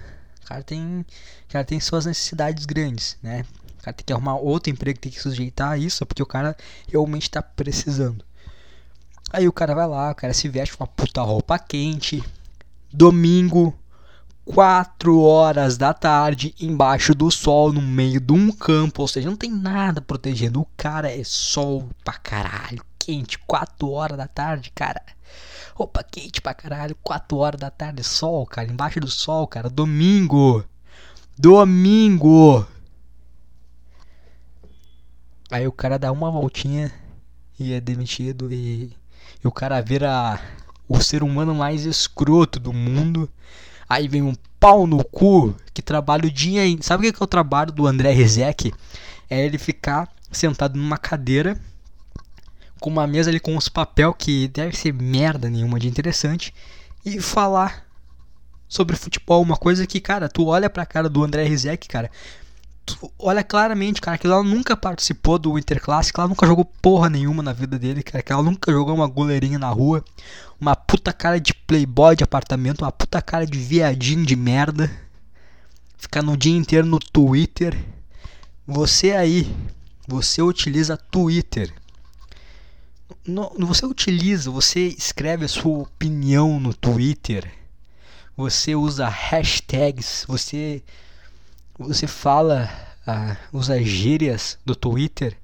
[0.49, 3.45] Cara tem, o cara tem suas necessidades grandes, né?
[3.79, 6.57] O cara tem que arrumar outro emprego, tem que sujeitar a isso, porque o cara
[6.91, 8.25] realmente tá precisando.
[9.31, 12.25] Aí o cara vai lá, o cara se veste com uma puta roupa quente.
[12.91, 13.79] Domingo,
[14.47, 19.37] 4 horas da tarde, embaixo do sol, no meio de um campo, ou seja, não
[19.37, 20.63] tem nada protegendo.
[20.63, 25.01] O cara é sol pra caralho, quente, 4 horas da tarde, cara.
[25.75, 30.62] Roupa quente pra caralho, 4 horas da tarde, sol, cara, embaixo do sol, cara, domingo.
[31.38, 32.66] Domingo.
[35.51, 36.92] Aí o cara dá uma voltinha
[37.59, 38.94] e é demitido e,
[39.42, 40.38] e o cara vira
[40.87, 43.27] o ser humano mais escroto do mundo
[43.88, 46.66] Aí vem um pau no cu que trabalha o dia.
[46.66, 46.83] Em...
[46.83, 48.75] Sabe o que é o trabalho do André Rezek?
[49.31, 51.59] É ele ficar sentado numa cadeira
[52.81, 56.55] com uma mesa ali com uns papel que deve ser merda nenhuma de interessante
[57.05, 57.87] e falar
[58.69, 62.11] sobre futebol, uma coisa que, cara, tu olha pra cara do André Rizek, cara,
[62.85, 67.09] tu olha claramente, cara, que ela nunca participou do Interclasse, que ela nunca jogou porra
[67.09, 70.05] nenhuma na vida dele, cara, que ela nunca jogou uma goleirinha na rua,
[70.61, 74.91] uma puta cara de playboy de apartamento, uma puta cara de viadinho de merda,
[75.97, 77.77] ficar no dia inteiro no Twitter.
[78.67, 79.55] Você aí,
[80.07, 81.73] você utiliza Twitter.
[83.29, 87.53] No, você utiliza, você escreve a sua opinião no Twitter.
[88.35, 90.83] Você usa hashtags, você
[91.79, 92.71] você fala,
[93.07, 95.37] ah, usa gírias do Twitter,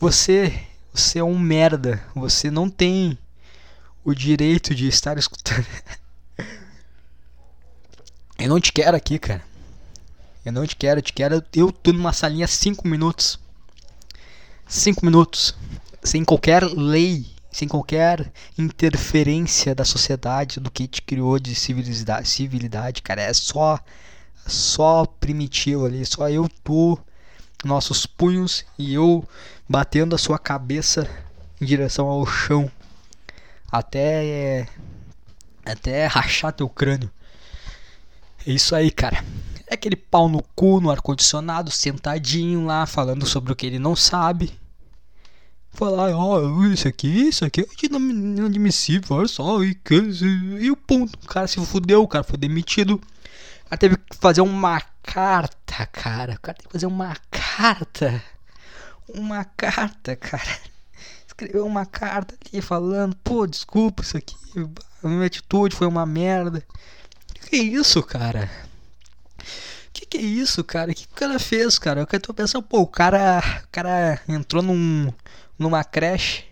[0.00, 0.58] você,
[0.92, 2.02] você é um merda.
[2.14, 3.18] Você não tem
[4.02, 5.66] o direito de estar escutando.
[8.38, 9.44] Eu não te quero aqui, cara.
[10.44, 11.42] Eu não te quero, eu te quero.
[11.54, 13.38] Eu tô numa salinha 5 minutos.
[14.66, 15.54] 5 minutos.
[16.02, 23.02] Sem qualquer lei, sem qualquer interferência da sociedade, do que te criou de civilidade, civilidade
[23.02, 23.22] cara.
[23.22, 23.78] É só
[24.46, 26.98] só primitivo ali, só eu, tu,
[27.64, 29.26] nossos punhos e eu
[29.68, 31.08] batendo a sua cabeça
[31.60, 32.70] em direção ao chão
[33.72, 34.68] até
[35.64, 37.10] até rachar teu crânio.
[38.46, 39.24] É isso aí, cara.
[39.74, 43.78] É aquele pau no cu no ar condicionado, sentadinho lá falando sobre o que ele
[43.78, 44.52] não sabe.
[45.72, 49.76] Falar, ó, oh, isso aqui, isso aqui é inadmissível, olha só, e,
[50.60, 53.00] e o ponto, o cara se fudeu, o cara foi demitido
[53.74, 56.34] cara teve que fazer uma carta, cara.
[56.34, 58.22] O cara teve que fazer uma carta.
[59.08, 60.58] Uma carta, cara.
[61.26, 64.36] Escreveu uma carta ali falando, pô, desculpa isso aqui.
[65.02, 66.64] A minha atitude foi uma merda.
[67.48, 68.50] Que, isso, cara?
[70.14, 70.94] Que é isso, cara?
[70.94, 72.06] Que, que o cara fez, cara?
[72.08, 75.12] Eu tô pensando, pô, o cara, o cara entrou num,
[75.58, 76.44] numa creche,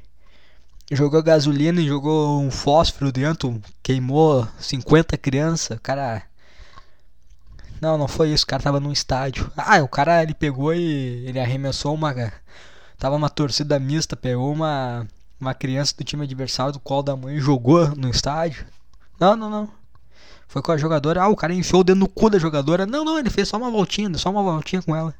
[0.90, 6.24] jogou gasolina e jogou um fósforo dentro, queimou 50 crianças, o cara
[7.80, 8.42] não, não foi isso.
[8.42, 9.48] O cara tava num estádio.
[9.56, 12.32] Ah, o cara ele pegou e ele arremessou uma.
[12.98, 15.06] Tava uma torcida mista, pegou uma,
[15.40, 18.66] uma criança do time adversário do qual da mãe jogou no estádio.
[19.20, 19.81] Não, não, não.
[20.52, 21.22] Foi com a jogadora.
[21.22, 22.84] Ah, o cara enfiou o dedo no cu da jogadora.
[22.84, 25.14] Não, não, ele fez só uma voltinha, só uma voltinha com ela.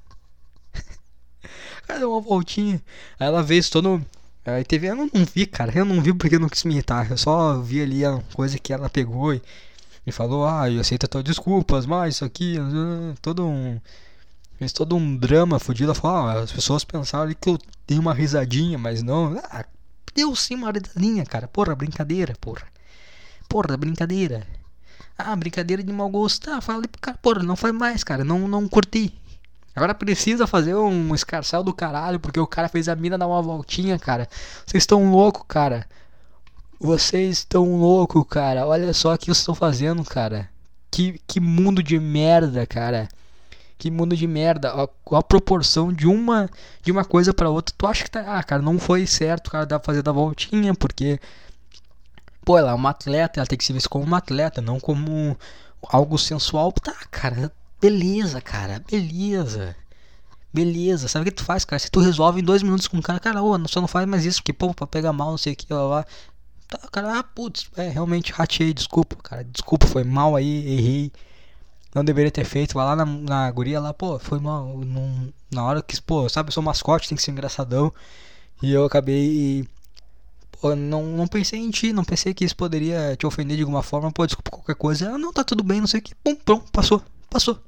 [1.89, 2.83] cara deu uma voltinha.
[3.19, 4.05] Aí ela veio todo.
[4.45, 4.89] Aí teve.
[4.89, 5.73] Eu não, não, vi, cara.
[5.75, 7.11] Eu não vi porque eu não quis me irritar.
[7.11, 9.41] Eu só vi ali a coisa que ela pegou e,
[10.07, 12.57] e falou: Ah, eu aceito tuas desculpas, mas isso aqui.
[13.23, 13.81] Todo um.
[14.59, 15.93] Fez todo um drama fudido.
[15.93, 19.41] Ela falou: ah, as pessoas pensaram ali que eu dei uma risadinha, mas não.
[19.45, 19.65] Ah,
[20.15, 21.49] deu sim uma risadinha, cara.
[21.49, 22.67] Porra, brincadeira, porra.
[23.49, 24.47] Porra, brincadeira.
[25.27, 26.51] Ah, brincadeira de mau gosto.
[26.51, 28.25] Ah, falei pro cara, porra, não faz mais, cara.
[28.25, 29.13] Não, não curti.
[29.75, 33.41] Agora precisa fazer um escarcel do caralho, porque o cara fez a mina dar uma
[33.41, 34.29] voltinha, cara.
[34.67, 35.87] Vocês estão louco, cara.
[36.79, 38.67] Vocês estão louco, cara.
[38.67, 40.49] Olha só o que vocês estão fazendo, cara.
[40.91, 43.09] Que, que mundo de merda, cara.
[43.79, 44.73] Que mundo de merda.
[44.73, 46.51] A, a proporção de uma
[46.83, 47.75] de uma coisa para outra.
[47.77, 50.75] Tu acha que tá, ah, cara, não foi certo, cara, dá pra fazer da voltinha,
[50.75, 51.19] porque
[52.45, 55.37] Pô, ela é uma atleta, ela tem que se ver como uma atleta, não como
[55.89, 56.73] algo sensual.
[56.73, 59.77] Tá, cara, beleza, cara, beleza.
[60.53, 61.79] Beleza, sabe o que tu faz, cara?
[61.79, 64.25] Se tu resolve em dois minutos com o cara, cara, ô, só não faz mais
[64.27, 66.07] isso, porque, pô, pra pegar mal, não sei o que, lá, lá.
[66.69, 71.13] Tá, cara, ah, putz, é, realmente ratei, desculpa, cara, desculpa, foi mal aí, errei.
[71.95, 74.79] Não deveria ter feito, vai lá na, na guria lá, pô, foi mal.
[74.79, 77.93] Num, na hora que, pô, sabe, eu sou mascote, tem que ser engraçadão.
[78.63, 79.67] E eu acabei
[80.77, 84.13] não, não pensei em ti, não pensei que isso poderia te ofender de alguma forma,
[84.13, 85.11] pô, desculpa qualquer coisa.
[85.11, 86.15] Ah, não, tá tudo bem, não sei o que.
[86.15, 87.61] Pum, pum, passou, passou,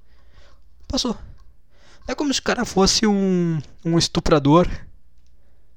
[0.87, 1.17] passou.
[2.07, 4.69] Não é como se o cara fosse um, um estuprador,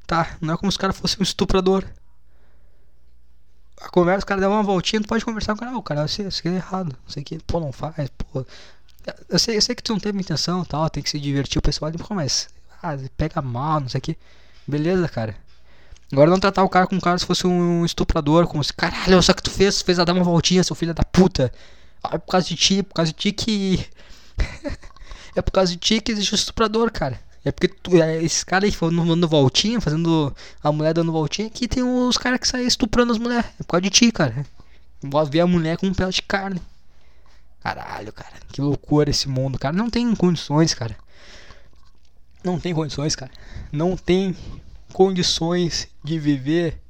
[0.06, 0.38] tá?
[0.42, 1.86] Não é como se o cara fosse um estuprador.
[3.82, 5.84] A conversa, o cara dá uma voltinha, tu pode conversar com o cara, ah, o
[5.84, 8.46] cara, isso, é errado, não sei o que, pô, não faz, pô.
[9.30, 11.62] Eu sei, eu sei que tu não teve intenção tal, tem que se divertir o
[11.62, 12.50] pessoal, mas,
[12.84, 14.18] ah, pega mal, não sei o que.
[14.68, 15.47] Beleza, cara.
[16.12, 19.34] Agora não tratar o cara como cara se fosse um estuprador, como se, caralho, só
[19.34, 21.52] que tu fez, fez a dar uma voltinha, seu filho da puta.
[22.02, 23.86] Ah, é por causa de ti, é por causa de ti que.
[25.36, 27.20] é por causa de ti que existe o estuprador, cara.
[27.44, 31.68] É porque tu, é, esse cara aí dando voltinha, fazendo a mulher dando voltinha, que
[31.68, 33.46] tem os caras que saem estuprando as mulheres.
[33.60, 34.46] É por causa de ti, cara.
[35.04, 36.62] Gosto ver a mulher com um pé de carne.
[37.62, 38.34] Caralho, cara.
[38.52, 39.76] Que loucura esse mundo, cara.
[39.76, 40.96] Não tem condições, cara.
[42.44, 43.32] Não tem condições, cara.
[43.72, 44.36] Não tem
[44.98, 46.82] condições de viver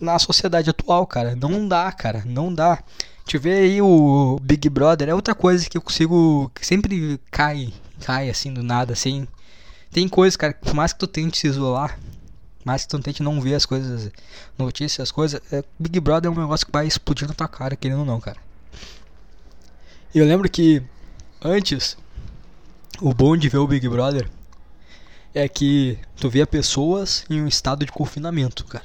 [0.00, 1.36] na sociedade atual, cara.
[1.36, 2.24] Não dá, cara.
[2.26, 2.82] Não dá.
[3.24, 6.50] Te ver aí o Big Brother é outra coisa que eu consigo.
[6.52, 9.28] que sempre cai, cai assim do nada, assim.
[9.92, 11.96] Tem coisas, cara, por mais que tu tente se isolar,
[12.64, 14.10] mais que tu tente não ver as coisas,
[14.58, 17.76] notícias, as coisas, é, Big Brother é um negócio que vai explodir na tua cara,
[17.76, 18.38] querendo ou não, cara.
[20.12, 20.82] Eu lembro que
[21.40, 21.96] antes,
[23.00, 24.28] o bom de ver o Big Brother
[25.38, 28.84] é que tu vê pessoas em um estado de confinamento, cara.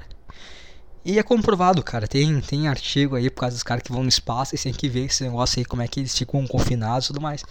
[1.03, 2.07] E é comprovado, cara.
[2.07, 4.87] Tem, tem artigo aí por causa dos caras que vão no espaço e tem que
[4.87, 7.43] ver esse negócio aí, como é que eles ficam confinados e tudo mais.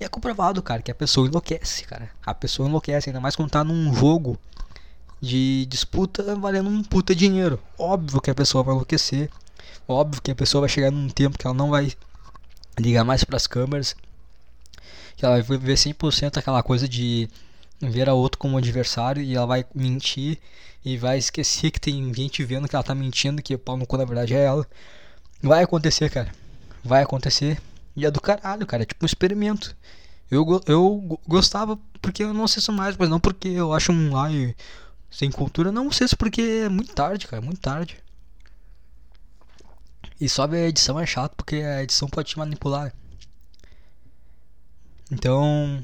[0.00, 2.10] E é comprovado, cara, que a pessoa enlouquece, cara.
[2.24, 4.38] A pessoa enlouquece, ainda mais quando tá num jogo
[5.20, 7.60] de disputa valendo um puta dinheiro.
[7.78, 9.28] Óbvio que a pessoa vai enlouquecer.
[9.86, 11.92] Óbvio que a pessoa vai chegar num tempo que ela não vai
[12.78, 13.94] ligar mais para as câmeras.
[15.16, 17.28] Que ela vai ver 100% aquela coisa de
[17.80, 20.38] ver a outro como adversário e ela vai mentir
[20.84, 23.86] e vai esquecer que tem gente vendo que ela tá mentindo, que o pau no
[23.86, 24.66] cu na verdade é ela.
[25.42, 26.32] Vai acontecer, cara.
[26.82, 27.60] Vai acontecer.
[27.94, 28.82] E é do caralho, cara.
[28.82, 29.76] É tipo um experimento.
[30.30, 34.56] Eu, eu gostava porque eu não assisto mais, mas não porque eu acho um live
[35.10, 35.72] sem cultura.
[35.72, 37.42] Não assisto porque é muito tarde, cara.
[37.42, 37.96] Muito tarde.
[40.20, 42.92] E só a edição é chato porque a edição pode te manipular.
[45.10, 45.82] Então,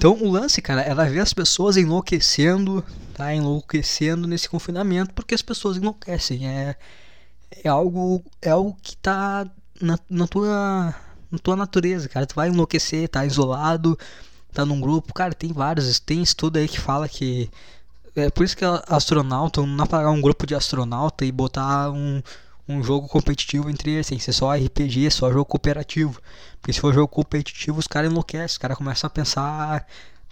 [0.00, 2.82] então o lance, cara, ela vê as pessoas enlouquecendo,
[3.12, 3.34] tá?
[3.34, 6.48] Enlouquecendo nesse confinamento, porque as pessoas enlouquecem.
[6.48, 6.74] É,
[7.62, 8.24] é algo.
[8.40, 9.46] É algo que tá
[9.78, 10.94] na, na tua.
[11.30, 12.24] Na tua natureza, cara.
[12.24, 13.98] Tu vai enlouquecer, tá isolado,
[14.54, 15.12] tá num grupo.
[15.12, 16.00] Cara, tem vários.
[16.00, 17.50] Tem estudo aí que fala que.
[18.16, 21.90] É por isso que astronauta não dá pra pagar um grupo de astronauta e botar
[21.90, 22.22] um,
[22.68, 26.20] um jogo competitivo entre eles, tem que ser só RPG, só jogo cooperativo.
[26.60, 29.86] Porque se for jogo competitivo, os caras enlouquecem, os caras começam a pensar,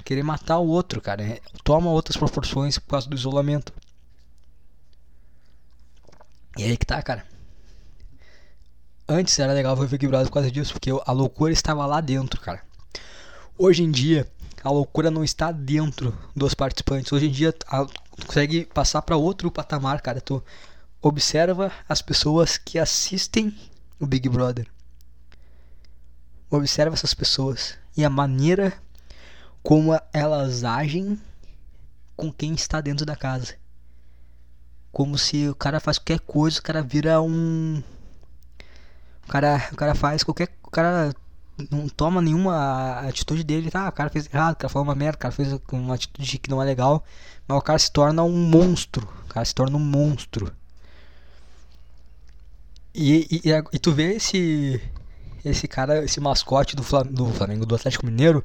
[0.09, 1.23] querer matar o outro, cara.
[1.23, 3.73] É, toma outras proporções por causa do isolamento.
[6.57, 7.27] E aí que tá, cara.
[9.07, 12.41] Antes era legal ver Big Brother por causa disso, porque a loucura estava lá dentro,
[12.41, 12.63] cara.
[13.59, 14.27] Hoje em dia,
[14.65, 17.13] a loucura não está dentro dos participantes.
[17.13, 17.87] Hoje em dia, a,
[18.27, 20.21] consegue passar para outro patamar, cara.
[20.21, 20.43] Tu
[21.01, 23.57] observa as pessoas que assistem
[23.99, 24.67] o Big Brother.
[26.51, 28.73] Observa essas pessoas e a maneira
[29.63, 31.21] como elas agem
[32.17, 33.55] com quem está dentro da casa.
[34.91, 37.83] Como se o cara faz qualquer coisa, o cara vira um
[39.25, 40.49] O cara, o cara faz qualquer.
[40.63, 41.15] O cara
[41.71, 43.89] não toma nenhuma atitude dele, tá?
[43.89, 46.51] O cara fez errado, o cara falou uma merda, o cara fez uma atitude que
[46.51, 47.05] não é legal,
[47.47, 49.07] mas o cara se torna um monstro.
[49.25, 50.53] O cara se torna um monstro.
[53.01, 53.43] E, e,
[53.73, 54.81] e tu vê esse
[55.45, 58.45] esse cara, esse mascote do, Flam do Flamengo, do Atlético Mineiro,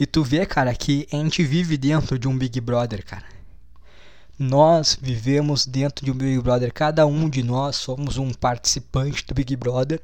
[0.00, 3.24] e tu vê, cara, que a gente vive dentro de um Big Brother, cara.
[4.36, 9.32] Nós vivemos dentro de um Big Brother, cada um de nós somos um participante do
[9.32, 10.02] Big Brother.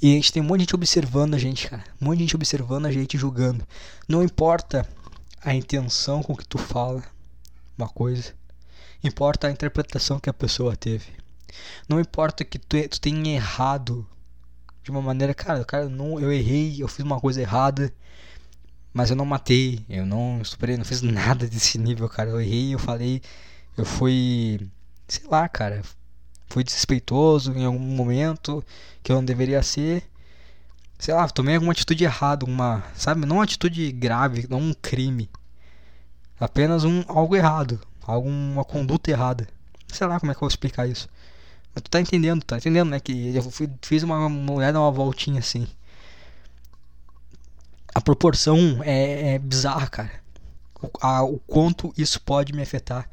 [0.00, 1.82] E a gente tem um monte de gente observando a gente, cara.
[2.00, 3.66] Um monte de gente observando a gente, julgando.
[4.06, 4.88] Não importa
[5.42, 7.02] a intenção com que tu fala
[7.76, 8.32] uma coisa,
[9.02, 11.23] importa a interpretação que a pessoa teve.
[11.88, 14.06] Não importa que tu, tu tenha errado
[14.82, 17.92] de uma maneira, cara, cara, não, eu errei, eu fiz uma coisa errada,
[18.92, 22.30] mas eu não matei, eu não superei, não fiz nada desse nível, cara.
[22.30, 23.22] Eu errei, eu falei,
[23.76, 24.60] eu fui,
[25.08, 25.82] sei lá, cara,
[26.48, 28.64] fui desrespeitoso em algum momento
[29.02, 30.04] que eu não deveria ser.
[30.98, 35.28] Sei lá, tomei alguma atitude errada, uma, sabe, não uma atitude grave, não um crime.
[36.38, 39.48] Apenas um algo errado, alguma conduta errada.
[39.88, 41.08] Sei lá como é que eu vou explicar isso.
[41.74, 43.00] Mas tu tá entendendo, tá entendendo, né?
[43.00, 45.66] Que eu fui, fiz uma mulher dar uma voltinha assim
[47.94, 50.10] a proporção é, é bizarra, cara.
[50.82, 53.08] O, a, o quanto isso pode me afetar.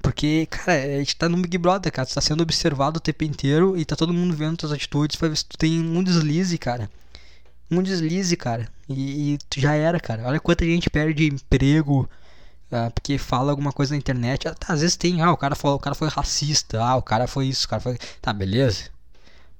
[0.00, 2.06] Porque, cara, a gente tá no Big Brother, cara.
[2.06, 5.28] Tu tá sendo observado o tempo inteiro e tá todo mundo vendo tuas atitudes pra
[5.28, 6.88] ver se tu tem um deslize, cara.
[7.68, 8.68] Um deslize, cara.
[8.88, 10.22] E, e já era, cara.
[10.24, 12.08] Olha quanta gente perde emprego
[12.72, 14.48] uh, porque fala alguma coisa na internet.
[14.48, 17.02] Ah, tá, às vezes tem, ah, o cara, falou, o cara foi racista, ah, o
[17.02, 17.98] cara foi isso, o cara foi.
[18.20, 18.90] Tá, beleza.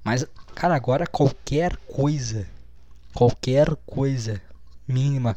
[0.03, 2.47] Mas, cara, agora qualquer coisa
[3.17, 4.39] qualquer coisa
[4.87, 5.35] mínima,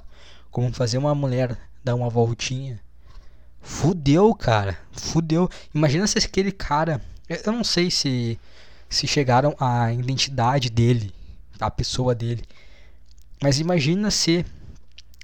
[0.50, 2.78] como fazer uma mulher dar uma voltinha.
[3.62, 4.78] Fudeu, cara.
[4.92, 5.48] Fudeu.
[5.74, 7.00] Imagina se aquele cara.
[7.26, 8.38] Eu não sei se
[8.86, 11.10] se chegaram à identidade dele,
[11.58, 12.44] a pessoa dele.
[13.42, 14.44] Mas imagina se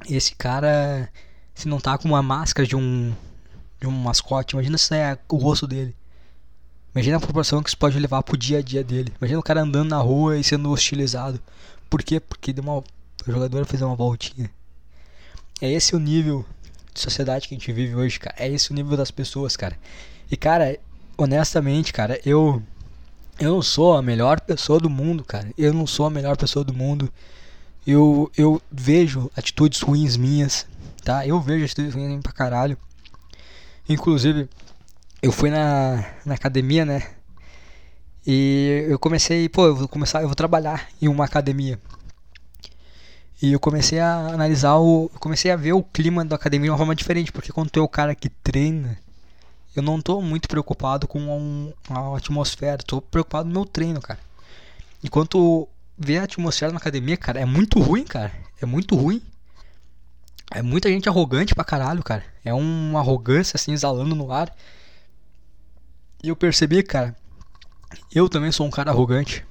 [0.08, 1.10] esse cara
[1.56, 3.12] se não tá com uma máscara de um
[3.80, 5.94] de um mascote, imagina se é o rosto dele.
[6.94, 9.12] Imagina a proporção que isso pode levar pro dia a dia dele.
[9.20, 11.40] Imagina o cara andando na rua e sendo hostilizado.
[11.90, 12.18] Por quê?
[12.20, 12.82] Porque deu uma,
[13.26, 14.50] jogador fez uma voltinha.
[15.60, 16.44] É esse o nível
[16.94, 18.34] de sociedade que a gente vive hoje, cara.
[18.38, 19.78] É esse o nível das pessoas, cara.
[20.30, 20.78] E, cara,
[21.16, 22.62] honestamente, cara, eu.
[23.38, 25.52] Eu não sou a melhor pessoa do mundo, cara.
[25.58, 27.12] Eu não sou a melhor pessoa do mundo.
[27.86, 30.66] Eu, eu vejo atitudes ruins minhas,
[31.06, 31.24] tá?
[31.24, 32.76] Eu vejo atitudes ruins pra caralho.
[33.88, 34.48] Inclusive,
[35.22, 37.08] eu fui na, na academia, né?
[38.26, 41.80] E eu comecei, pô, eu vou começar, eu vou trabalhar em uma academia.
[43.40, 46.78] E eu comecei a analisar o, comecei a ver o clima da academia de uma
[46.78, 48.98] forma diferente, porque quando tu é o cara que treina,
[49.76, 54.18] eu não tô muito preocupado com um, a atmosfera, tô preocupado no meu treino, cara.
[55.04, 58.32] Enquanto ver a atmosfera na academia, cara, é muito ruim, cara.
[58.60, 59.22] É muito ruim.
[60.50, 62.24] É muita gente arrogante pra caralho, cara.
[62.44, 64.54] É uma arrogância assim exalando no ar.
[66.22, 67.16] E eu percebi, cara,
[68.14, 69.44] eu também sou um cara arrogante.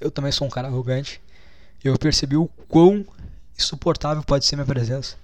[0.00, 1.20] Eu também sou um cara arrogante.
[1.82, 3.06] Eu percebi o quão
[3.56, 5.16] insuportável pode ser minha presença.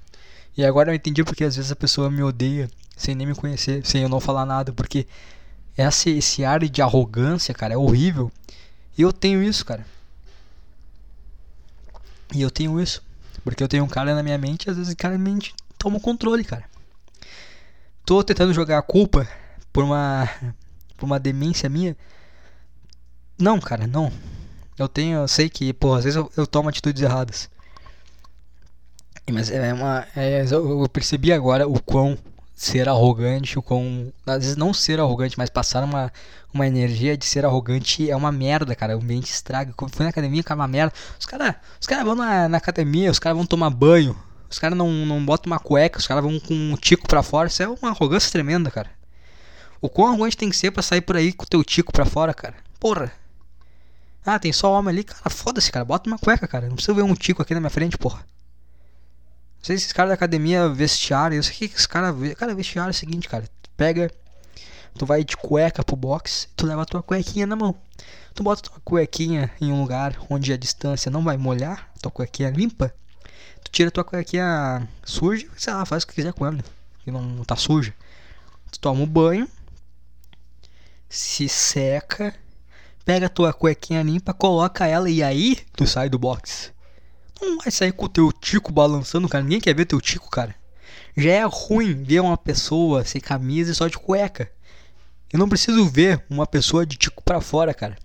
[0.57, 3.85] E agora eu entendi porque às vezes a pessoa me odeia sem nem me conhecer,
[3.87, 5.07] sem eu não falar nada, porque
[5.77, 8.31] esse, esse ar de arrogância, cara, é horrível.
[8.97, 9.87] E eu tenho isso, cara.
[12.35, 13.03] E eu tenho isso.
[13.45, 15.97] Porque eu tenho um cara na minha mente e às vezes o cara mente toma
[15.97, 16.65] o controle, cara.
[18.05, 19.27] Tô tentando jogar a culpa
[19.73, 20.29] por uma,
[20.97, 21.97] por uma demência minha
[23.41, 24.13] não, cara, não.
[24.79, 27.49] Eu tenho, eu sei que, pô, às vezes eu, eu tomo atitudes erradas.
[29.31, 30.07] Mas é uma.
[30.15, 32.19] É, eu percebi agora o quão
[32.61, 34.13] ser arrogante, quão.
[34.27, 36.13] Às vezes não ser arrogante, mas passar uma,
[36.53, 38.97] uma energia de ser arrogante é uma merda, cara.
[38.97, 39.73] O ambiente estraga.
[39.75, 40.93] Quando fui na academia, cara, uma merda.
[41.19, 44.15] Os caras os cara vão na, na academia, os caras vão tomar banho.
[44.51, 47.49] Os caras não, não botam uma cueca, os caras vão com um tico pra fora.
[47.49, 48.91] Isso é uma arrogância tremenda, cara.
[49.81, 52.05] O quão arrogante tem que ser pra sair por aí com o teu tico pra
[52.05, 52.57] fora, cara?
[52.79, 53.11] Porra.
[54.25, 55.05] Ah, tem só homem ali.
[55.05, 55.85] Cara, foda-se, cara.
[55.87, 56.69] Bota uma cueca, cara.
[56.69, 58.23] Não precisa ver um tico aqui na minha frente, porra.
[59.61, 61.37] Não sei se esses caras da academia vestiário.
[61.37, 62.15] Eu sei que esses caras.
[62.35, 63.45] Cara, vestiário é o seguinte, cara.
[63.63, 64.11] Tu pega.
[64.99, 66.49] Tu vai de cueca pro box.
[66.57, 67.75] Tu leva a tua cuequinha na mão.
[68.35, 71.91] Tu bota tua cuequinha em um lugar onde a distância não vai molhar.
[72.01, 72.93] Tua cuequinha limpa.
[73.63, 75.47] Tu tira tua cuequinha suja.
[75.57, 76.59] Sei lá, faz o que quiser com ela.
[77.05, 77.95] Que não tá suja.
[78.73, 79.47] Tu toma um banho.
[81.09, 82.35] Se seca
[83.05, 86.73] pega tua cuequinha limpa, coloca ela e aí tu sai do box.
[87.41, 89.43] Não vai sair com o teu tico balançando, cara.
[89.43, 90.55] Ninguém quer ver teu tico, cara.
[91.17, 94.51] Já é ruim ver uma pessoa sem camisa e só de cueca.
[95.33, 97.97] Eu não preciso ver uma pessoa de tico pra fora, cara.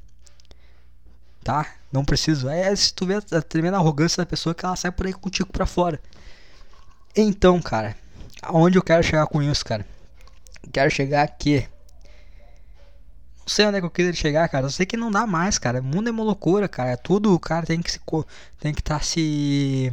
[1.43, 1.75] tá?
[1.91, 2.49] Não preciso.
[2.49, 5.49] É se tu vê a tremenda arrogância da pessoa que ela sai por aí contigo
[5.51, 5.99] pra fora.
[7.15, 7.95] Então, cara,
[8.41, 9.85] aonde eu quero chegar com isso, cara?
[10.73, 11.67] Quero chegar aqui.
[13.45, 14.65] Não sei onde é que eu queria chegar, cara.
[14.65, 15.79] Eu sei que não dá mais, cara.
[15.79, 16.91] O mundo é uma loucura, cara.
[16.91, 17.99] É tudo, o cara tem que se
[18.59, 19.91] tem que estar tá se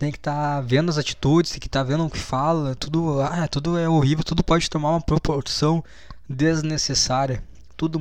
[0.00, 2.74] tem que estar tá vendo as atitudes, tem que estar tá vendo o que fala,
[2.74, 5.84] tudo, ah, tudo é horrível, tudo pode tomar uma proporção
[6.28, 7.44] desnecessária.
[7.76, 7.98] Tudo,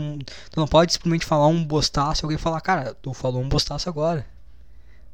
[0.50, 3.90] tu não pode simplesmente falar um bostaço e alguém falar, cara, tu falou um bostaço
[3.90, 4.26] agora.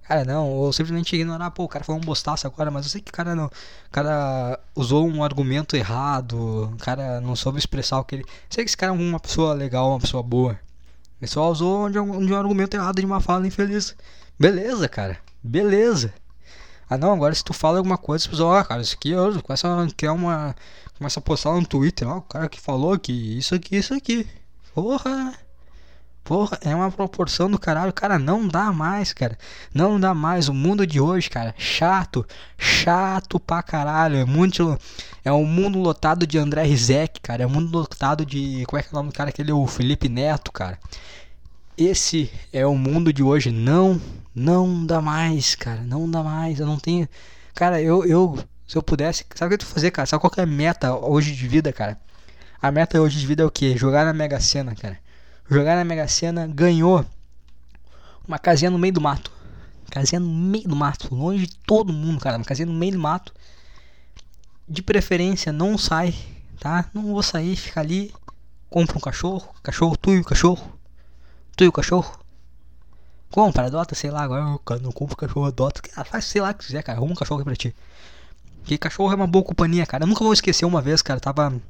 [0.07, 3.01] Cara, não, ou simplesmente ignorar, pô, o cara falou um bostaço agora, mas eu sei
[3.01, 3.45] que o cara não.
[3.45, 8.23] O cara usou um argumento errado, o cara não soube expressar o que ele.
[8.23, 10.59] Eu sei que esse cara é uma pessoa legal, uma pessoa boa.
[11.19, 13.95] Ele só usou de um, de um argumento errado de uma fala infeliz.
[14.39, 15.17] Beleza, cara.
[15.43, 16.13] Beleza.
[16.87, 19.67] Ah não, agora se tu fala alguma coisa, as pessoas, cara, isso aqui, ó, começa
[19.67, 20.55] a criar uma.
[20.97, 24.27] Começa a postar no Twitter, ó, o cara que falou que isso aqui, isso aqui.
[24.73, 25.33] Porra!
[26.25, 27.93] Porra, é uma proporção do caralho.
[27.93, 29.37] Cara, não dá mais, cara.
[29.71, 30.49] Não dá mais.
[30.49, 32.25] O mundo de hoje, cara, chato.
[32.57, 34.17] Chato pra caralho.
[34.17, 34.75] É muito.
[35.23, 37.43] É um mundo lotado de André Rizek, cara.
[37.43, 38.63] É um mundo lotado de.
[38.65, 39.29] Como é que é o nome do cara?
[39.29, 40.79] Aquele o Felipe Neto, cara.
[41.77, 43.51] Esse é o mundo de hoje.
[43.51, 44.01] Não,
[44.33, 45.81] não dá mais, cara.
[45.81, 46.59] Não dá mais.
[46.59, 47.07] Eu não tenho.
[47.53, 48.03] Cara, eu.
[48.03, 49.23] eu se eu pudesse.
[49.35, 50.07] Sabe o que eu fazer, cara?
[50.07, 51.99] Sabe qual é a meta hoje de vida, cara?
[52.59, 53.77] A meta hoje de vida é o quê?
[53.77, 55.04] Jogar na Mega Sena, cara
[55.49, 57.05] jogar na Mega Sena, ganhou
[58.27, 59.31] uma casinha no meio do mato.
[59.89, 62.37] Casinha no meio do mato, longe de todo mundo, cara.
[62.37, 63.33] Uma casinha no meio do mato.
[64.67, 66.15] De preferência, não sai,
[66.59, 66.89] tá?
[66.93, 68.13] Não vou sair, fica ali.
[68.69, 70.77] Compra um cachorro, cachorro, tu e o cachorro.
[71.55, 72.19] Tu e o cachorro.
[73.31, 75.81] Compra, adota, sei lá, agora eu não compro cachorro, adota.
[75.95, 76.97] Ah, faz sei lá o que quiser, cara.
[76.97, 77.75] Arruma um cachorro aqui pra ti.
[78.59, 80.03] Porque cachorro é uma boa companhia, cara.
[80.03, 81.19] Eu nunca vou esquecer uma vez, cara.
[81.19, 81.61] Tava.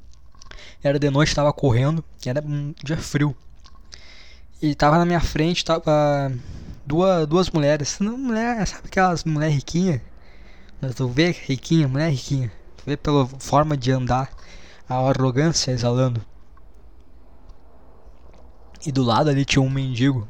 [0.81, 2.03] Era de noite, tava correndo.
[2.25, 3.35] Era um dia frio.
[4.61, 6.31] E tava na minha frente, tava
[6.85, 7.99] duas, duas mulheres.
[7.99, 10.01] Não, mulher, sabe aquelas mulher riquinha?
[10.95, 12.51] Tu vê riquinha, mulher riquinha.
[12.77, 14.31] Tu vê pela forma de andar,
[14.87, 16.23] a arrogância exalando.
[18.85, 20.27] E do lado ali tinha um mendigo.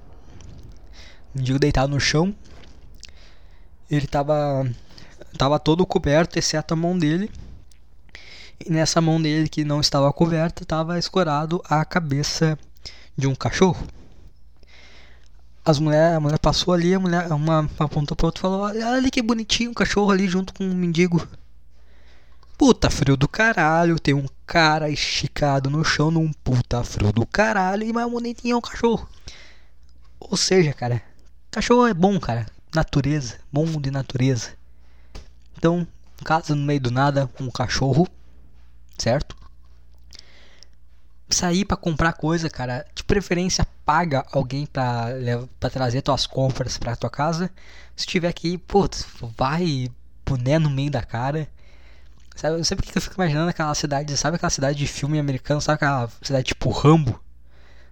[1.35, 2.33] Um mendigo deitado no chão.
[3.89, 4.67] Ele tava
[5.37, 7.29] tava todo coberto, exceto a mão dele.
[8.65, 12.57] E nessa mão dele que não estava coberta, estava escorado a cabeça
[13.15, 13.85] de um cachorro
[15.65, 18.87] as mulher, a mulher passou ali, a mulher uma apontou pra outra e falou: Olha
[18.89, 21.27] ali que bonitinho, um cachorro ali junto com um mendigo.
[22.57, 27.83] Puta frio do caralho, tem um cara esticado no chão num puta frio do caralho
[27.83, 29.09] e mais bonitinho é um cachorro.
[30.19, 31.01] Ou seja, cara,
[31.51, 32.45] cachorro é bom, cara.
[32.73, 34.51] Natureza, bom de natureza.
[35.57, 35.85] Então,
[36.23, 38.07] casa no meio do nada, um cachorro,
[38.97, 39.35] certo?
[41.29, 45.13] sair para comprar coisa, cara, de preferência paga alguém para
[45.71, 47.49] trazer tuas compras para tua casa.
[47.95, 49.05] Se tiver aqui, putz,
[49.37, 49.89] vai
[50.25, 51.47] boné no meio da cara.
[52.35, 55.61] Sabe, eu sei porque eu fico imaginando aquela cidade, sabe aquela cidade de filme americano,
[55.61, 57.21] sabe aquela cidade tipo Rambo?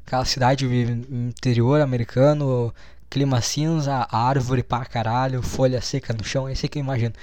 [0.06, 2.74] Aquela cidade interior americano,
[3.10, 7.14] clima cinza, árvore pra caralho, folha seca no chão, é isso que eu imagino.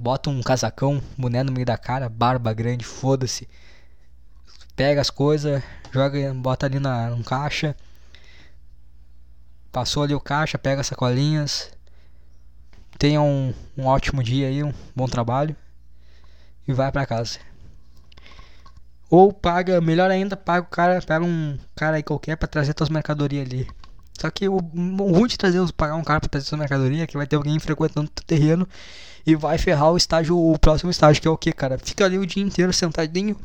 [0.00, 3.48] bota um casacão, boné no meio da cara, barba grande, foda-se
[4.78, 5.60] pega as coisas,
[5.92, 7.76] joga, bota ali na um caixa.
[9.72, 11.70] Passou ali o caixa, pega as sacolinhas.
[12.98, 15.54] Tenha um, um ótimo dia aí, um bom trabalho.
[16.66, 17.38] E vai para casa.
[19.10, 22.90] Ou paga, melhor ainda, paga o cara, pega um cara aí qualquer para trazer tuas
[22.90, 23.68] mercadorias ali.
[24.20, 27.06] Só que o, o ruim de trazer, pagar um cara para trazer sua mercadoria é
[27.06, 28.68] que vai ter alguém frequentando o terreno
[29.24, 31.78] e vai ferrar o estágio, o próximo estágio, que é o que, cara?
[31.78, 33.36] Fica ali o dia inteiro sentadinho,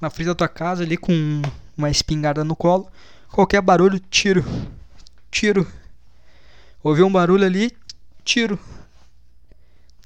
[0.00, 1.40] na frente da tua casa ali com
[1.78, 2.90] uma espingarda no colo.
[3.30, 4.44] Qualquer barulho, tiro.
[5.30, 5.66] Tiro.
[6.82, 7.70] Ouviu um barulho ali,
[8.24, 8.58] tiro.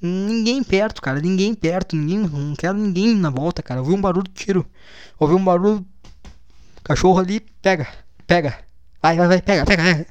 [0.01, 1.19] Ninguém perto, cara.
[1.19, 1.95] Ninguém perto.
[1.95, 2.19] Ninguém.
[2.19, 3.79] Não quero ninguém na volta, cara.
[3.79, 4.65] Ouviu um barulho, tiro.
[5.17, 5.85] Ouviu um barulho.
[6.83, 7.87] Cachorro ali, pega.
[8.27, 8.59] Pega.
[9.01, 9.41] Vai, vai, vai.
[9.41, 10.05] Pega, pega.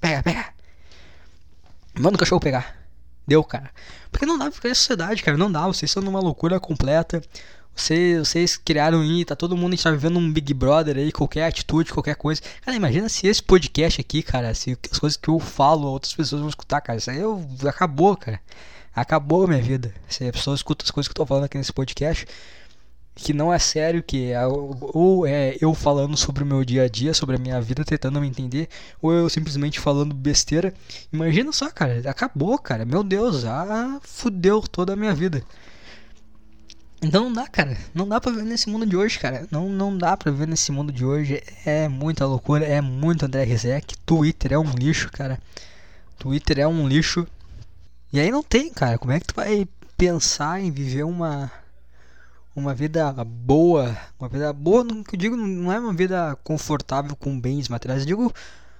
[0.00, 0.46] Pega, pega.
[1.98, 2.76] Manda o cachorro pegar.
[3.26, 3.70] Deu, cara.
[4.10, 5.38] Porque não dá pra ficar em sociedade, cara.
[5.38, 5.66] Não dá.
[5.66, 7.22] Vocês estão numa loucura completa.
[7.76, 11.92] Vocês, vocês criaram aí, tá todo mundo está vivendo um Big Brother aí, qualquer atitude,
[11.92, 12.40] qualquer coisa.
[12.62, 16.40] Cara, imagina se esse podcast aqui, cara, se as coisas que eu falo, outras pessoas
[16.40, 16.98] vão escutar, cara.
[16.98, 18.40] Isso aí eu, acabou, cara.
[18.94, 19.92] Acabou a minha vida.
[20.08, 22.26] Se a pessoa escuta as coisas que eu tô falando aqui nesse podcast,
[23.14, 26.88] que não é sério, que é, ou é eu falando sobre o meu dia a
[26.88, 28.68] dia, sobre a minha vida, tentando me entender,
[29.02, 30.72] ou eu simplesmente falando besteira.
[31.12, 32.86] Imagina só, cara, acabou, cara.
[32.86, 35.42] Meu Deus, ah, fudeu toda a minha vida.
[37.02, 37.76] Então não dá, cara.
[37.94, 39.46] Não dá pra viver nesse mundo de hoje, cara.
[39.50, 41.42] Não, não dá pra viver nesse mundo de hoje.
[41.64, 43.96] É muita loucura, é muito André Rizek.
[44.04, 45.38] Twitter é um lixo, cara.
[46.18, 47.26] Twitter é um lixo.
[48.12, 48.98] E aí não tem, cara.
[48.98, 51.50] Como é que tu vai pensar em viver uma
[52.56, 57.14] uma vida boa, uma vida boa, no que eu digo, não é uma vida confortável
[57.14, 58.32] com bens materiais, eu digo,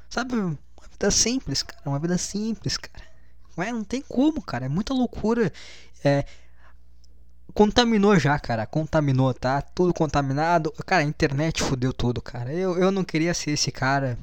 [0.09, 0.57] sabe, uma
[0.91, 3.05] vida simples, cara, uma vida simples, cara.
[3.55, 5.53] Não, é, não tem como, cara, é muita loucura.
[6.03, 6.25] É,
[7.57, 8.67] contaminou já, cara.
[8.67, 9.63] Contaminou, tá?
[9.63, 10.71] Tudo contaminado.
[10.85, 12.53] Cara, a internet fudeu tudo, cara.
[12.53, 14.19] Eu, eu não queria ser esse cara.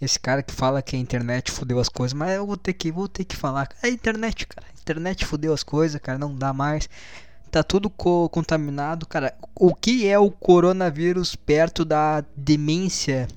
[0.00, 2.90] Esse cara que fala que a internet fudeu as coisas, mas eu vou ter que,
[2.90, 3.68] vou ter que falar.
[3.82, 4.66] É a internet, cara.
[4.66, 6.18] A internet fudeu as coisas, cara.
[6.18, 6.88] Não dá mais.
[7.50, 9.34] Tá tudo co contaminado, cara.
[9.54, 13.28] O que é o coronavírus perto da demência?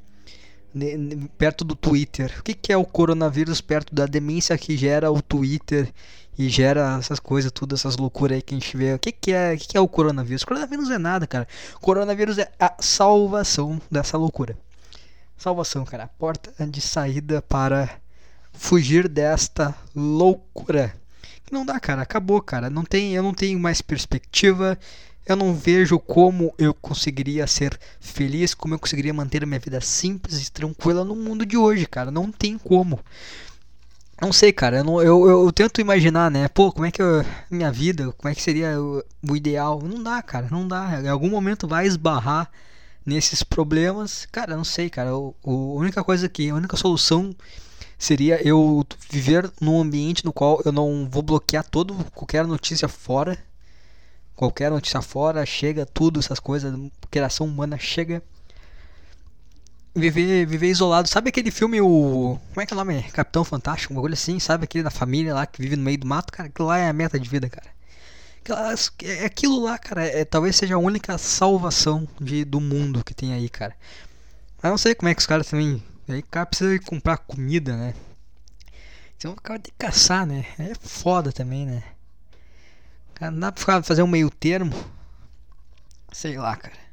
[1.38, 2.34] Perto do Twitter.
[2.40, 5.92] O que, que é o coronavírus perto da demência que gera o Twitter
[6.38, 8.94] e gera essas coisas, tudo essas loucuras aí que a gente vê.
[8.94, 10.44] O que, que é, o que, que é o coronavírus?
[10.44, 11.48] O coronavírus não é nada, cara.
[11.76, 14.58] O coronavírus é a salvação dessa loucura.
[15.38, 16.06] Salvação, cara.
[16.06, 17.90] A porta de saída para
[18.54, 20.96] fugir desta loucura.
[21.52, 22.04] Não dá, cara.
[22.04, 22.70] Acabou, cara.
[22.70, 24.80] Não tem, eu não tenho mais perspectiva.
[25.30, 29.80] Eu não vejo como eu conseguiria ser feliz, como eu conseguiria manter a minha vida
[29.80, 32.10] simples e tranquila no mundo de hoje, cara.
[32.10, 33.00] Não tem como.
[34.20, 34.78] Não sei, cara.
[34.78, 36.48] Eu, não, eu, eu, eu, tento imaginar, né?
[36.48, 39.80] Pô, como é que eu, minha vida, como é que seria o, o, ideal?
[39.84, 40.48] Não dá, cara.
[40.50, 41.00] Não dá.
[41.00, 42.50] Em algum momento vai esbarrar
[43.06, 44.28] nesses problemas.
[44.32, 45.16] Cara, não sei, cara.
[45.16, 47.36] O, a única coisa que, a única solução
[48.00, 53.38] seria eu viver num ambiente no qual eu não vou bloquear todo qualquer notícia fora.
[54.40, 56.74] Qualquer notícia fora, chega tudo, essas coisas,
[57.12, 58.24] criação humana chega
[59.94, 61.10] viver, viver isolado.
[61.10, 62.40] Sabe aquele filme, o.
[62.48, 63.04] Como é que é o nome?
[63.12, 64.64] Capitão Fantástico, um bagulho assim, sabe?
[64.64, 66.48] Aquele da família lá que vive no meio do mato, cara.
[66.48, 67.68] Aquilo lá é a meta de vida, cara.
[69.04, 73.34] É, aquilo lá, cara, é, talvez seja a única salvação de, do mundo que tem
[73.34, 73.76] aí, cara.
[74.64, 75.84] Mas não sei como é que os caras também.
[76.08, 77.94] Aí o cara precisa comprar comida, né?
[79.18, 80.46] Então o cara tem que caçar, né?
[80.58, 81.84] É foda também, né?
[83.20, 84.74] Cara, não dá pra fazer um meio termo.
[86.12, 86.90] Sei lá, cara.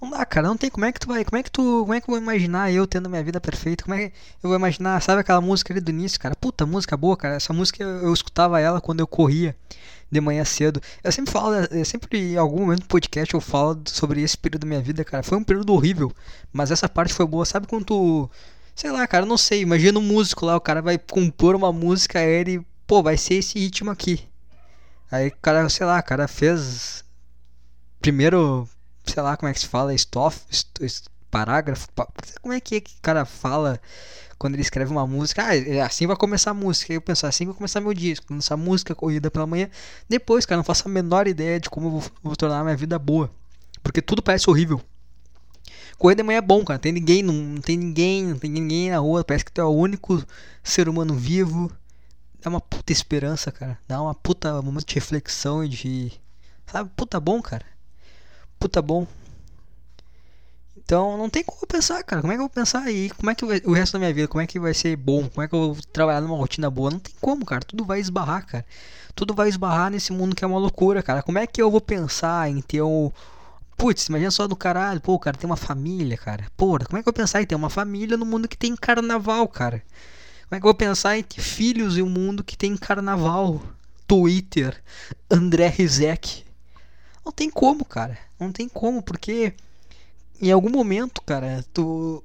[0.00, 1.94] Não dá, cara, não tem como é que tu vai, como é que tu, como
[1.94, 3.84] é que eu vou imaginar eu tendo minha vida perfeita?
[3.84, 6.34] Como é que eu vou imaginar, sabe aquela música ali do início, cara?
[6.34, 7.36] Puta, música boa, cara.
[7.36, 9.54] Essa música eu, eu escutava ela quando eu corria
[10.10, 10.80] de manhã cedo.
[11.04, 14.62] Eu sempre falo, eu sempre em algum momento do podcast eu falo sobre esse período
[14.62, 15.22] da minha vida, cara.
[15.22, 16.10] Foi um período horrível,
[16.52, 17.44] mas essa parte foi boa.
[17.44, 18.30] Sabe quando tu,
[18.74, 22.20] sei lá, cara, não sei, imagina um músico lá, o cara vai compor uma música,
[22.20, 24.31] ele, pô, vai ser esse ritmo aqui.
[25.12, 27.04] Aí o cara, sei lá, o cara fez
[28.00, 28.68] primeiro
[29.04, 30.40] sei lá como é que se fala, estof,
[31.30, 31.88] parágrafo,
[32.40, 33.80] como é que, é que o cara fala
[34.38, 37.26] quando ele escreve uma música, ah, é assim vai começar a música, aí eu penso,
[37.26, 39.68] assim vai começar meu disco, lançar música corrida pela manhã,
[40.08, 42.76] depois, cara, não faço a menor ideia de como eu vou, vou tornar a minha
[42.76, 43.30] vida boa,
[43.82, 44.80] porque tudo parece horrível.
[45.96, 48.90] Correr de manhã é bom, cara, tem ninguém, não, não tem ninguém, não tem ninguém
[48.90, 50.20] na rua, parece que tu é o único
[50.64, 51.70] ser humano vivo,
[52.42, 56.12] dá uma puta esperança, cara, dá uma puta momento de reflexão e de,
[56.66, 57.72] sabe, puta bom, cara
[58.62, 59.06] puta bom.
[60.76, 62.22] Então não tem como pensar, cara.
[62.22, 63.10] Como é que eu vou pensar aí?
[63.10, 64.28] Como é que o resto da minha vida?
[64.28, 65.28] Como é que vai ser bom?
[65.28, 66.90] Como é que eu vou trabalhar numa rotina boa?
[66.90, 67.62] Não tem como, cara.
[67.64, 68.64] Tudo vai esbarrar, cara.
[69.14, 71.22] Tudo vai esbarrar nesse mundo que é uma loucura, cara.
[71.22, 73.10] Como é que eu vou pensar em ter um.
[73.76, 76.46] Putz, imagina só do caralho, pô, cara tem uma família, cara.
[76.56, 78.76] Porra, como é que eu vou pensar em ter uma família no mundo que tem
[78.76, 79.82] carnaval, cara?
[80.52, 83.62] Como é que eu vou pensar em filhos em um mundo que tem carnaval?
[84.06, 84.82] Twitter,
[85.30, 86.44] André Rizek.
[87.24, 88.18] Não tem como, cara.
[88.38, 89.54] Não tem como, porque
[90.38, 92.22] em algum momento, cara, tu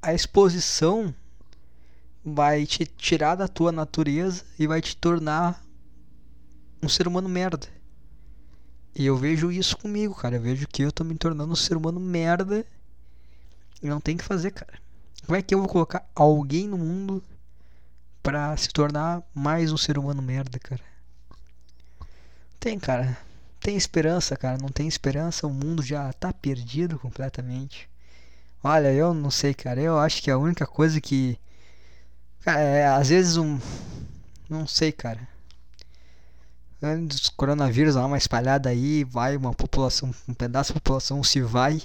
[0.00, 1.14] a exposição
[2.24, 5.62] vai te tirar da tua natureza e vai te tornar
[6.82, 7.68] um ser humano merda.
[8.94, 10.36] E eu vejo isso comigo, cara.
[10.36, 12.64] Eu vejo que eu tô me tornando um ser humano merda
[13.82, 14.80] e não tem que fazer, cara.
[15.26, 17.22] Como é que eu vou colocar alguém no mundo
[18.28, 20.82] para se tornar mais um ser humano merda, cara?
[22.60, 23.16] Tem, cara
[23.60, 24.58] tem esperança, cara.
[24.58, 25.46] Não tem esperança.
[25.46, 27.88] O mundo já tá perdido completamente.
[28.62, 29.80] Olha, eu não sei, cara.
[29.80, 31.38] Eu acho que a única coisa que.
[32.40, 33.58] Cara, é, às vezes um.
[34.48, 35.20] Não sei, cara.
[36.82, 41.82] Antes coronavírus lá, uma espalhada aí, vai uma população, um pedaço da população se vai,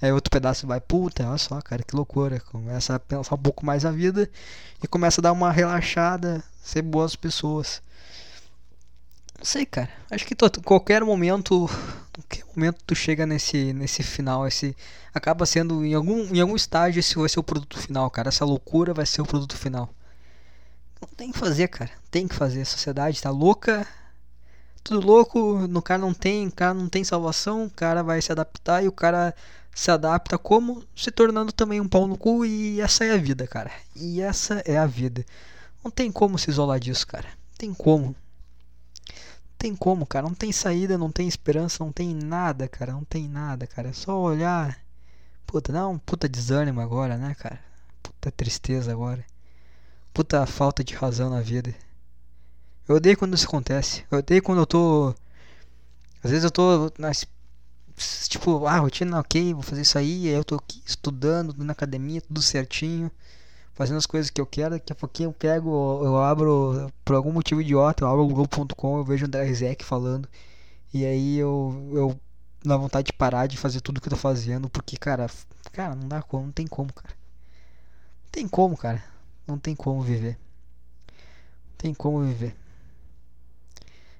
[0.00, 2.40] aí outro pedaço vai, puta, olha só, cara, que loucura.
[2.40, 4.30] Começa a pensar um pouco mais a vida
[4.82, 7.82] e começa a dar uma relaxada, ser boas pessoas.
[9.38, 9.90] Não sei, cara.
[10.10, 11.68] Acho que tu, qualquer momento,
[12.12, 14.76] qualquer momento tu chega nesse nesse final, esse
[15.12, 18.28] acaba sendo em algum em algum estágio esse vai ser o produto final, cara.
[18.28, 19.90] Essa loucura vai ser o produto final.
[21.00, 21.90] Não tem que fazer, cara.
[22.10, 22.62] Tem que fazer.
[22.62, 23.86] A sociedade tá louca.
[24.82, 28.84] tudo louco, no cara não tem, cara não tem salvação, o cara vai se adaptar
[28.84, 29.34] e o cara
[29.74, 33.46] se adapta como se tornando também um pau no cu e essa é a vida,
[33.46, 33.70] cara.
[33.96, 35.26] E essa é a vida.
[35.82, 37.26] Não tem como se isolar disso, cara.
[37.26, 38.14] Não tem como.
[39.58, 40.26] Tem como, cara.
[40.26, 42.92] Não tem saída, não tem esperança, não tem nada, cara.
[42.92, 43.88] Não tem nada, cara.
[43.88, 44.78] É só olhar.
[45.46, 47.60] Puta, dá um puta desânimo agora, né, cara?
[48.02, 49.24] Puta tristeza agora.
[50.12, 51.74] Puta falta de razão na vida.
[52.88, 54.04] Eu odeio quando isso acontece.
[54.10, 55.14] Eu odeio quando eu tô.
[56.22, 57.26] Às vezes eu tô nas.
[58.28, 60.26] Tipo, ah, rotina ok, vou fazer isso aí.
[60.28, 63.10] Eu tô aqui estudando, na academia, tudo certinho.
[63.74, 64.70] Fazendo as coisas que eu quero.
[64.74, 68.98] Daqui a pouquinho eu pego, eu abro, por algum motivo idiota, eu abro o Globo.com,
[68.98, 70.28] eu vejo o André Rizek falando.
[70.92, 72.20] E aí eu, eu
[72.64, 74.68] dá vontade de parar de fazer tudo que eu tô fazendo.
[74.68, 75.28] Porque, cara,
[75.72, 77.14] cara, não dá como, não tem como, cara.
[78.24, 79.04] Não tem como, cara.
[79.46, 80.38] Não tem como viver.
[81.70, 82.56] Não tem como viver.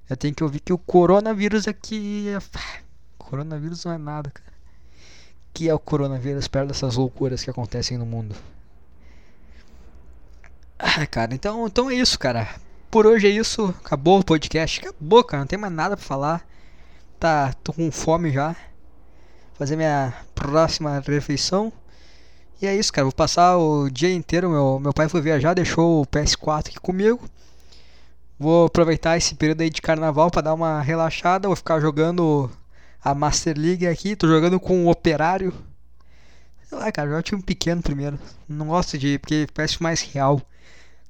[0.09, 2.29] Eu tenho que ouvir que o coronavírus aqui.
[2.29, 2.84] É...
[3.19, 4.53] Coronavírus não é nada, cara.
[5.53, 8.35] Que é o coronavírus perto dessas loucuras que acontecem no mundo.
[10.79, 12.49] Ah, cara, então, então é isso, cara.
[12.91, 13.75] Por hoje é isso.
[13.85, 14.81] Acabou o podcast.
[14.81, 15.41] Acabou, cara.
[15.41, 16.47] Não tem mais nada pra falar.
[17.19, 18.55] Tá, tô com fome já.
[19.55, 21.73] Fazer minha próxima refeição.
[22.61, 23.05] E é isso, cara.
[23.05, 24.51] Vou passar o dia inteiro.
[24.51, 27.29] Meu, meu pai foi viajar, deixou o PS4 aqui comigo.
[28.39, 31.49] Vou aproveitar esse período aí de carnaval para dar uma relaxada.
[31.49, 32.51] Vou ficar jogando
[33.05, 34.17] a Master League aqui.
[34.17, 35.53] Tô jogando com o Operário.
[36.67, 38.19] Sei lá, cara, jogar time pequeno primeiro.
[38.49, 39.19] Não gosto de.
[39.19, 40.41] porque parece mais real.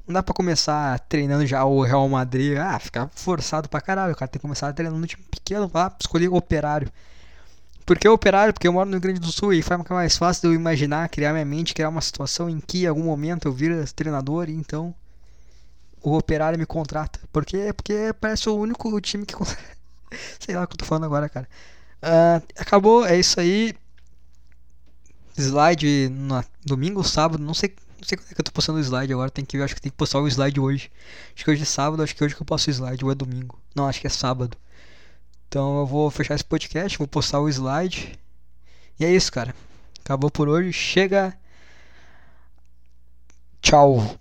[0.07, 2.59] Não dá pra começar treinando já o Real Madrid.
[2.59, 4.17] Ah, ficar forçado pra caralho.
[4.17, 6.91] Cara tem que começar treinando no time pequeno lá, escolher Operário.
[7.87, 8.53] Por que Operário?
[8.53, 11.09] Porque eu moro no Rio Grande do Sul e fica mais fácil de eu imaginar,
[11.09, 14.55] criar minha mente, criar uma situação em que em algum momento eu vira treinador e
[14.55, 14.95] então
[16.03, 17.21] o Operário me contrata.
[17.33, 19.35] Porque, porque parece o único time que.
[20.41, 21.49] Sei lá o que eu tô falando agora, cara.
[22.05, 23.75] Uh, acabou, é isso aí.
[25.37, 28.79] Slide no domingo ou sábado, não sei, não sei quando é que eu tô postando
[28.79, 29.31] o slide agora.
[29.31, 30.91] Tem que acho que tem que postar o slide hoje.
[31.35, 33.15] Acho que hoje é sábado, acho que hoje que eu posto o slide, ou é
[33.15, 33.59] domingo.
[33.75, 34.57] Não, acho que é sábado.
[35.49, 38.19] Então eu vou fechar esse podcast, vou postar o slide.
[39.01, 39.55] E é isso, cara.
[40.05, 40.73] Acabou por hoje.
[40.73, 41.37] Chega.
[43.63, 44.19] Tchau.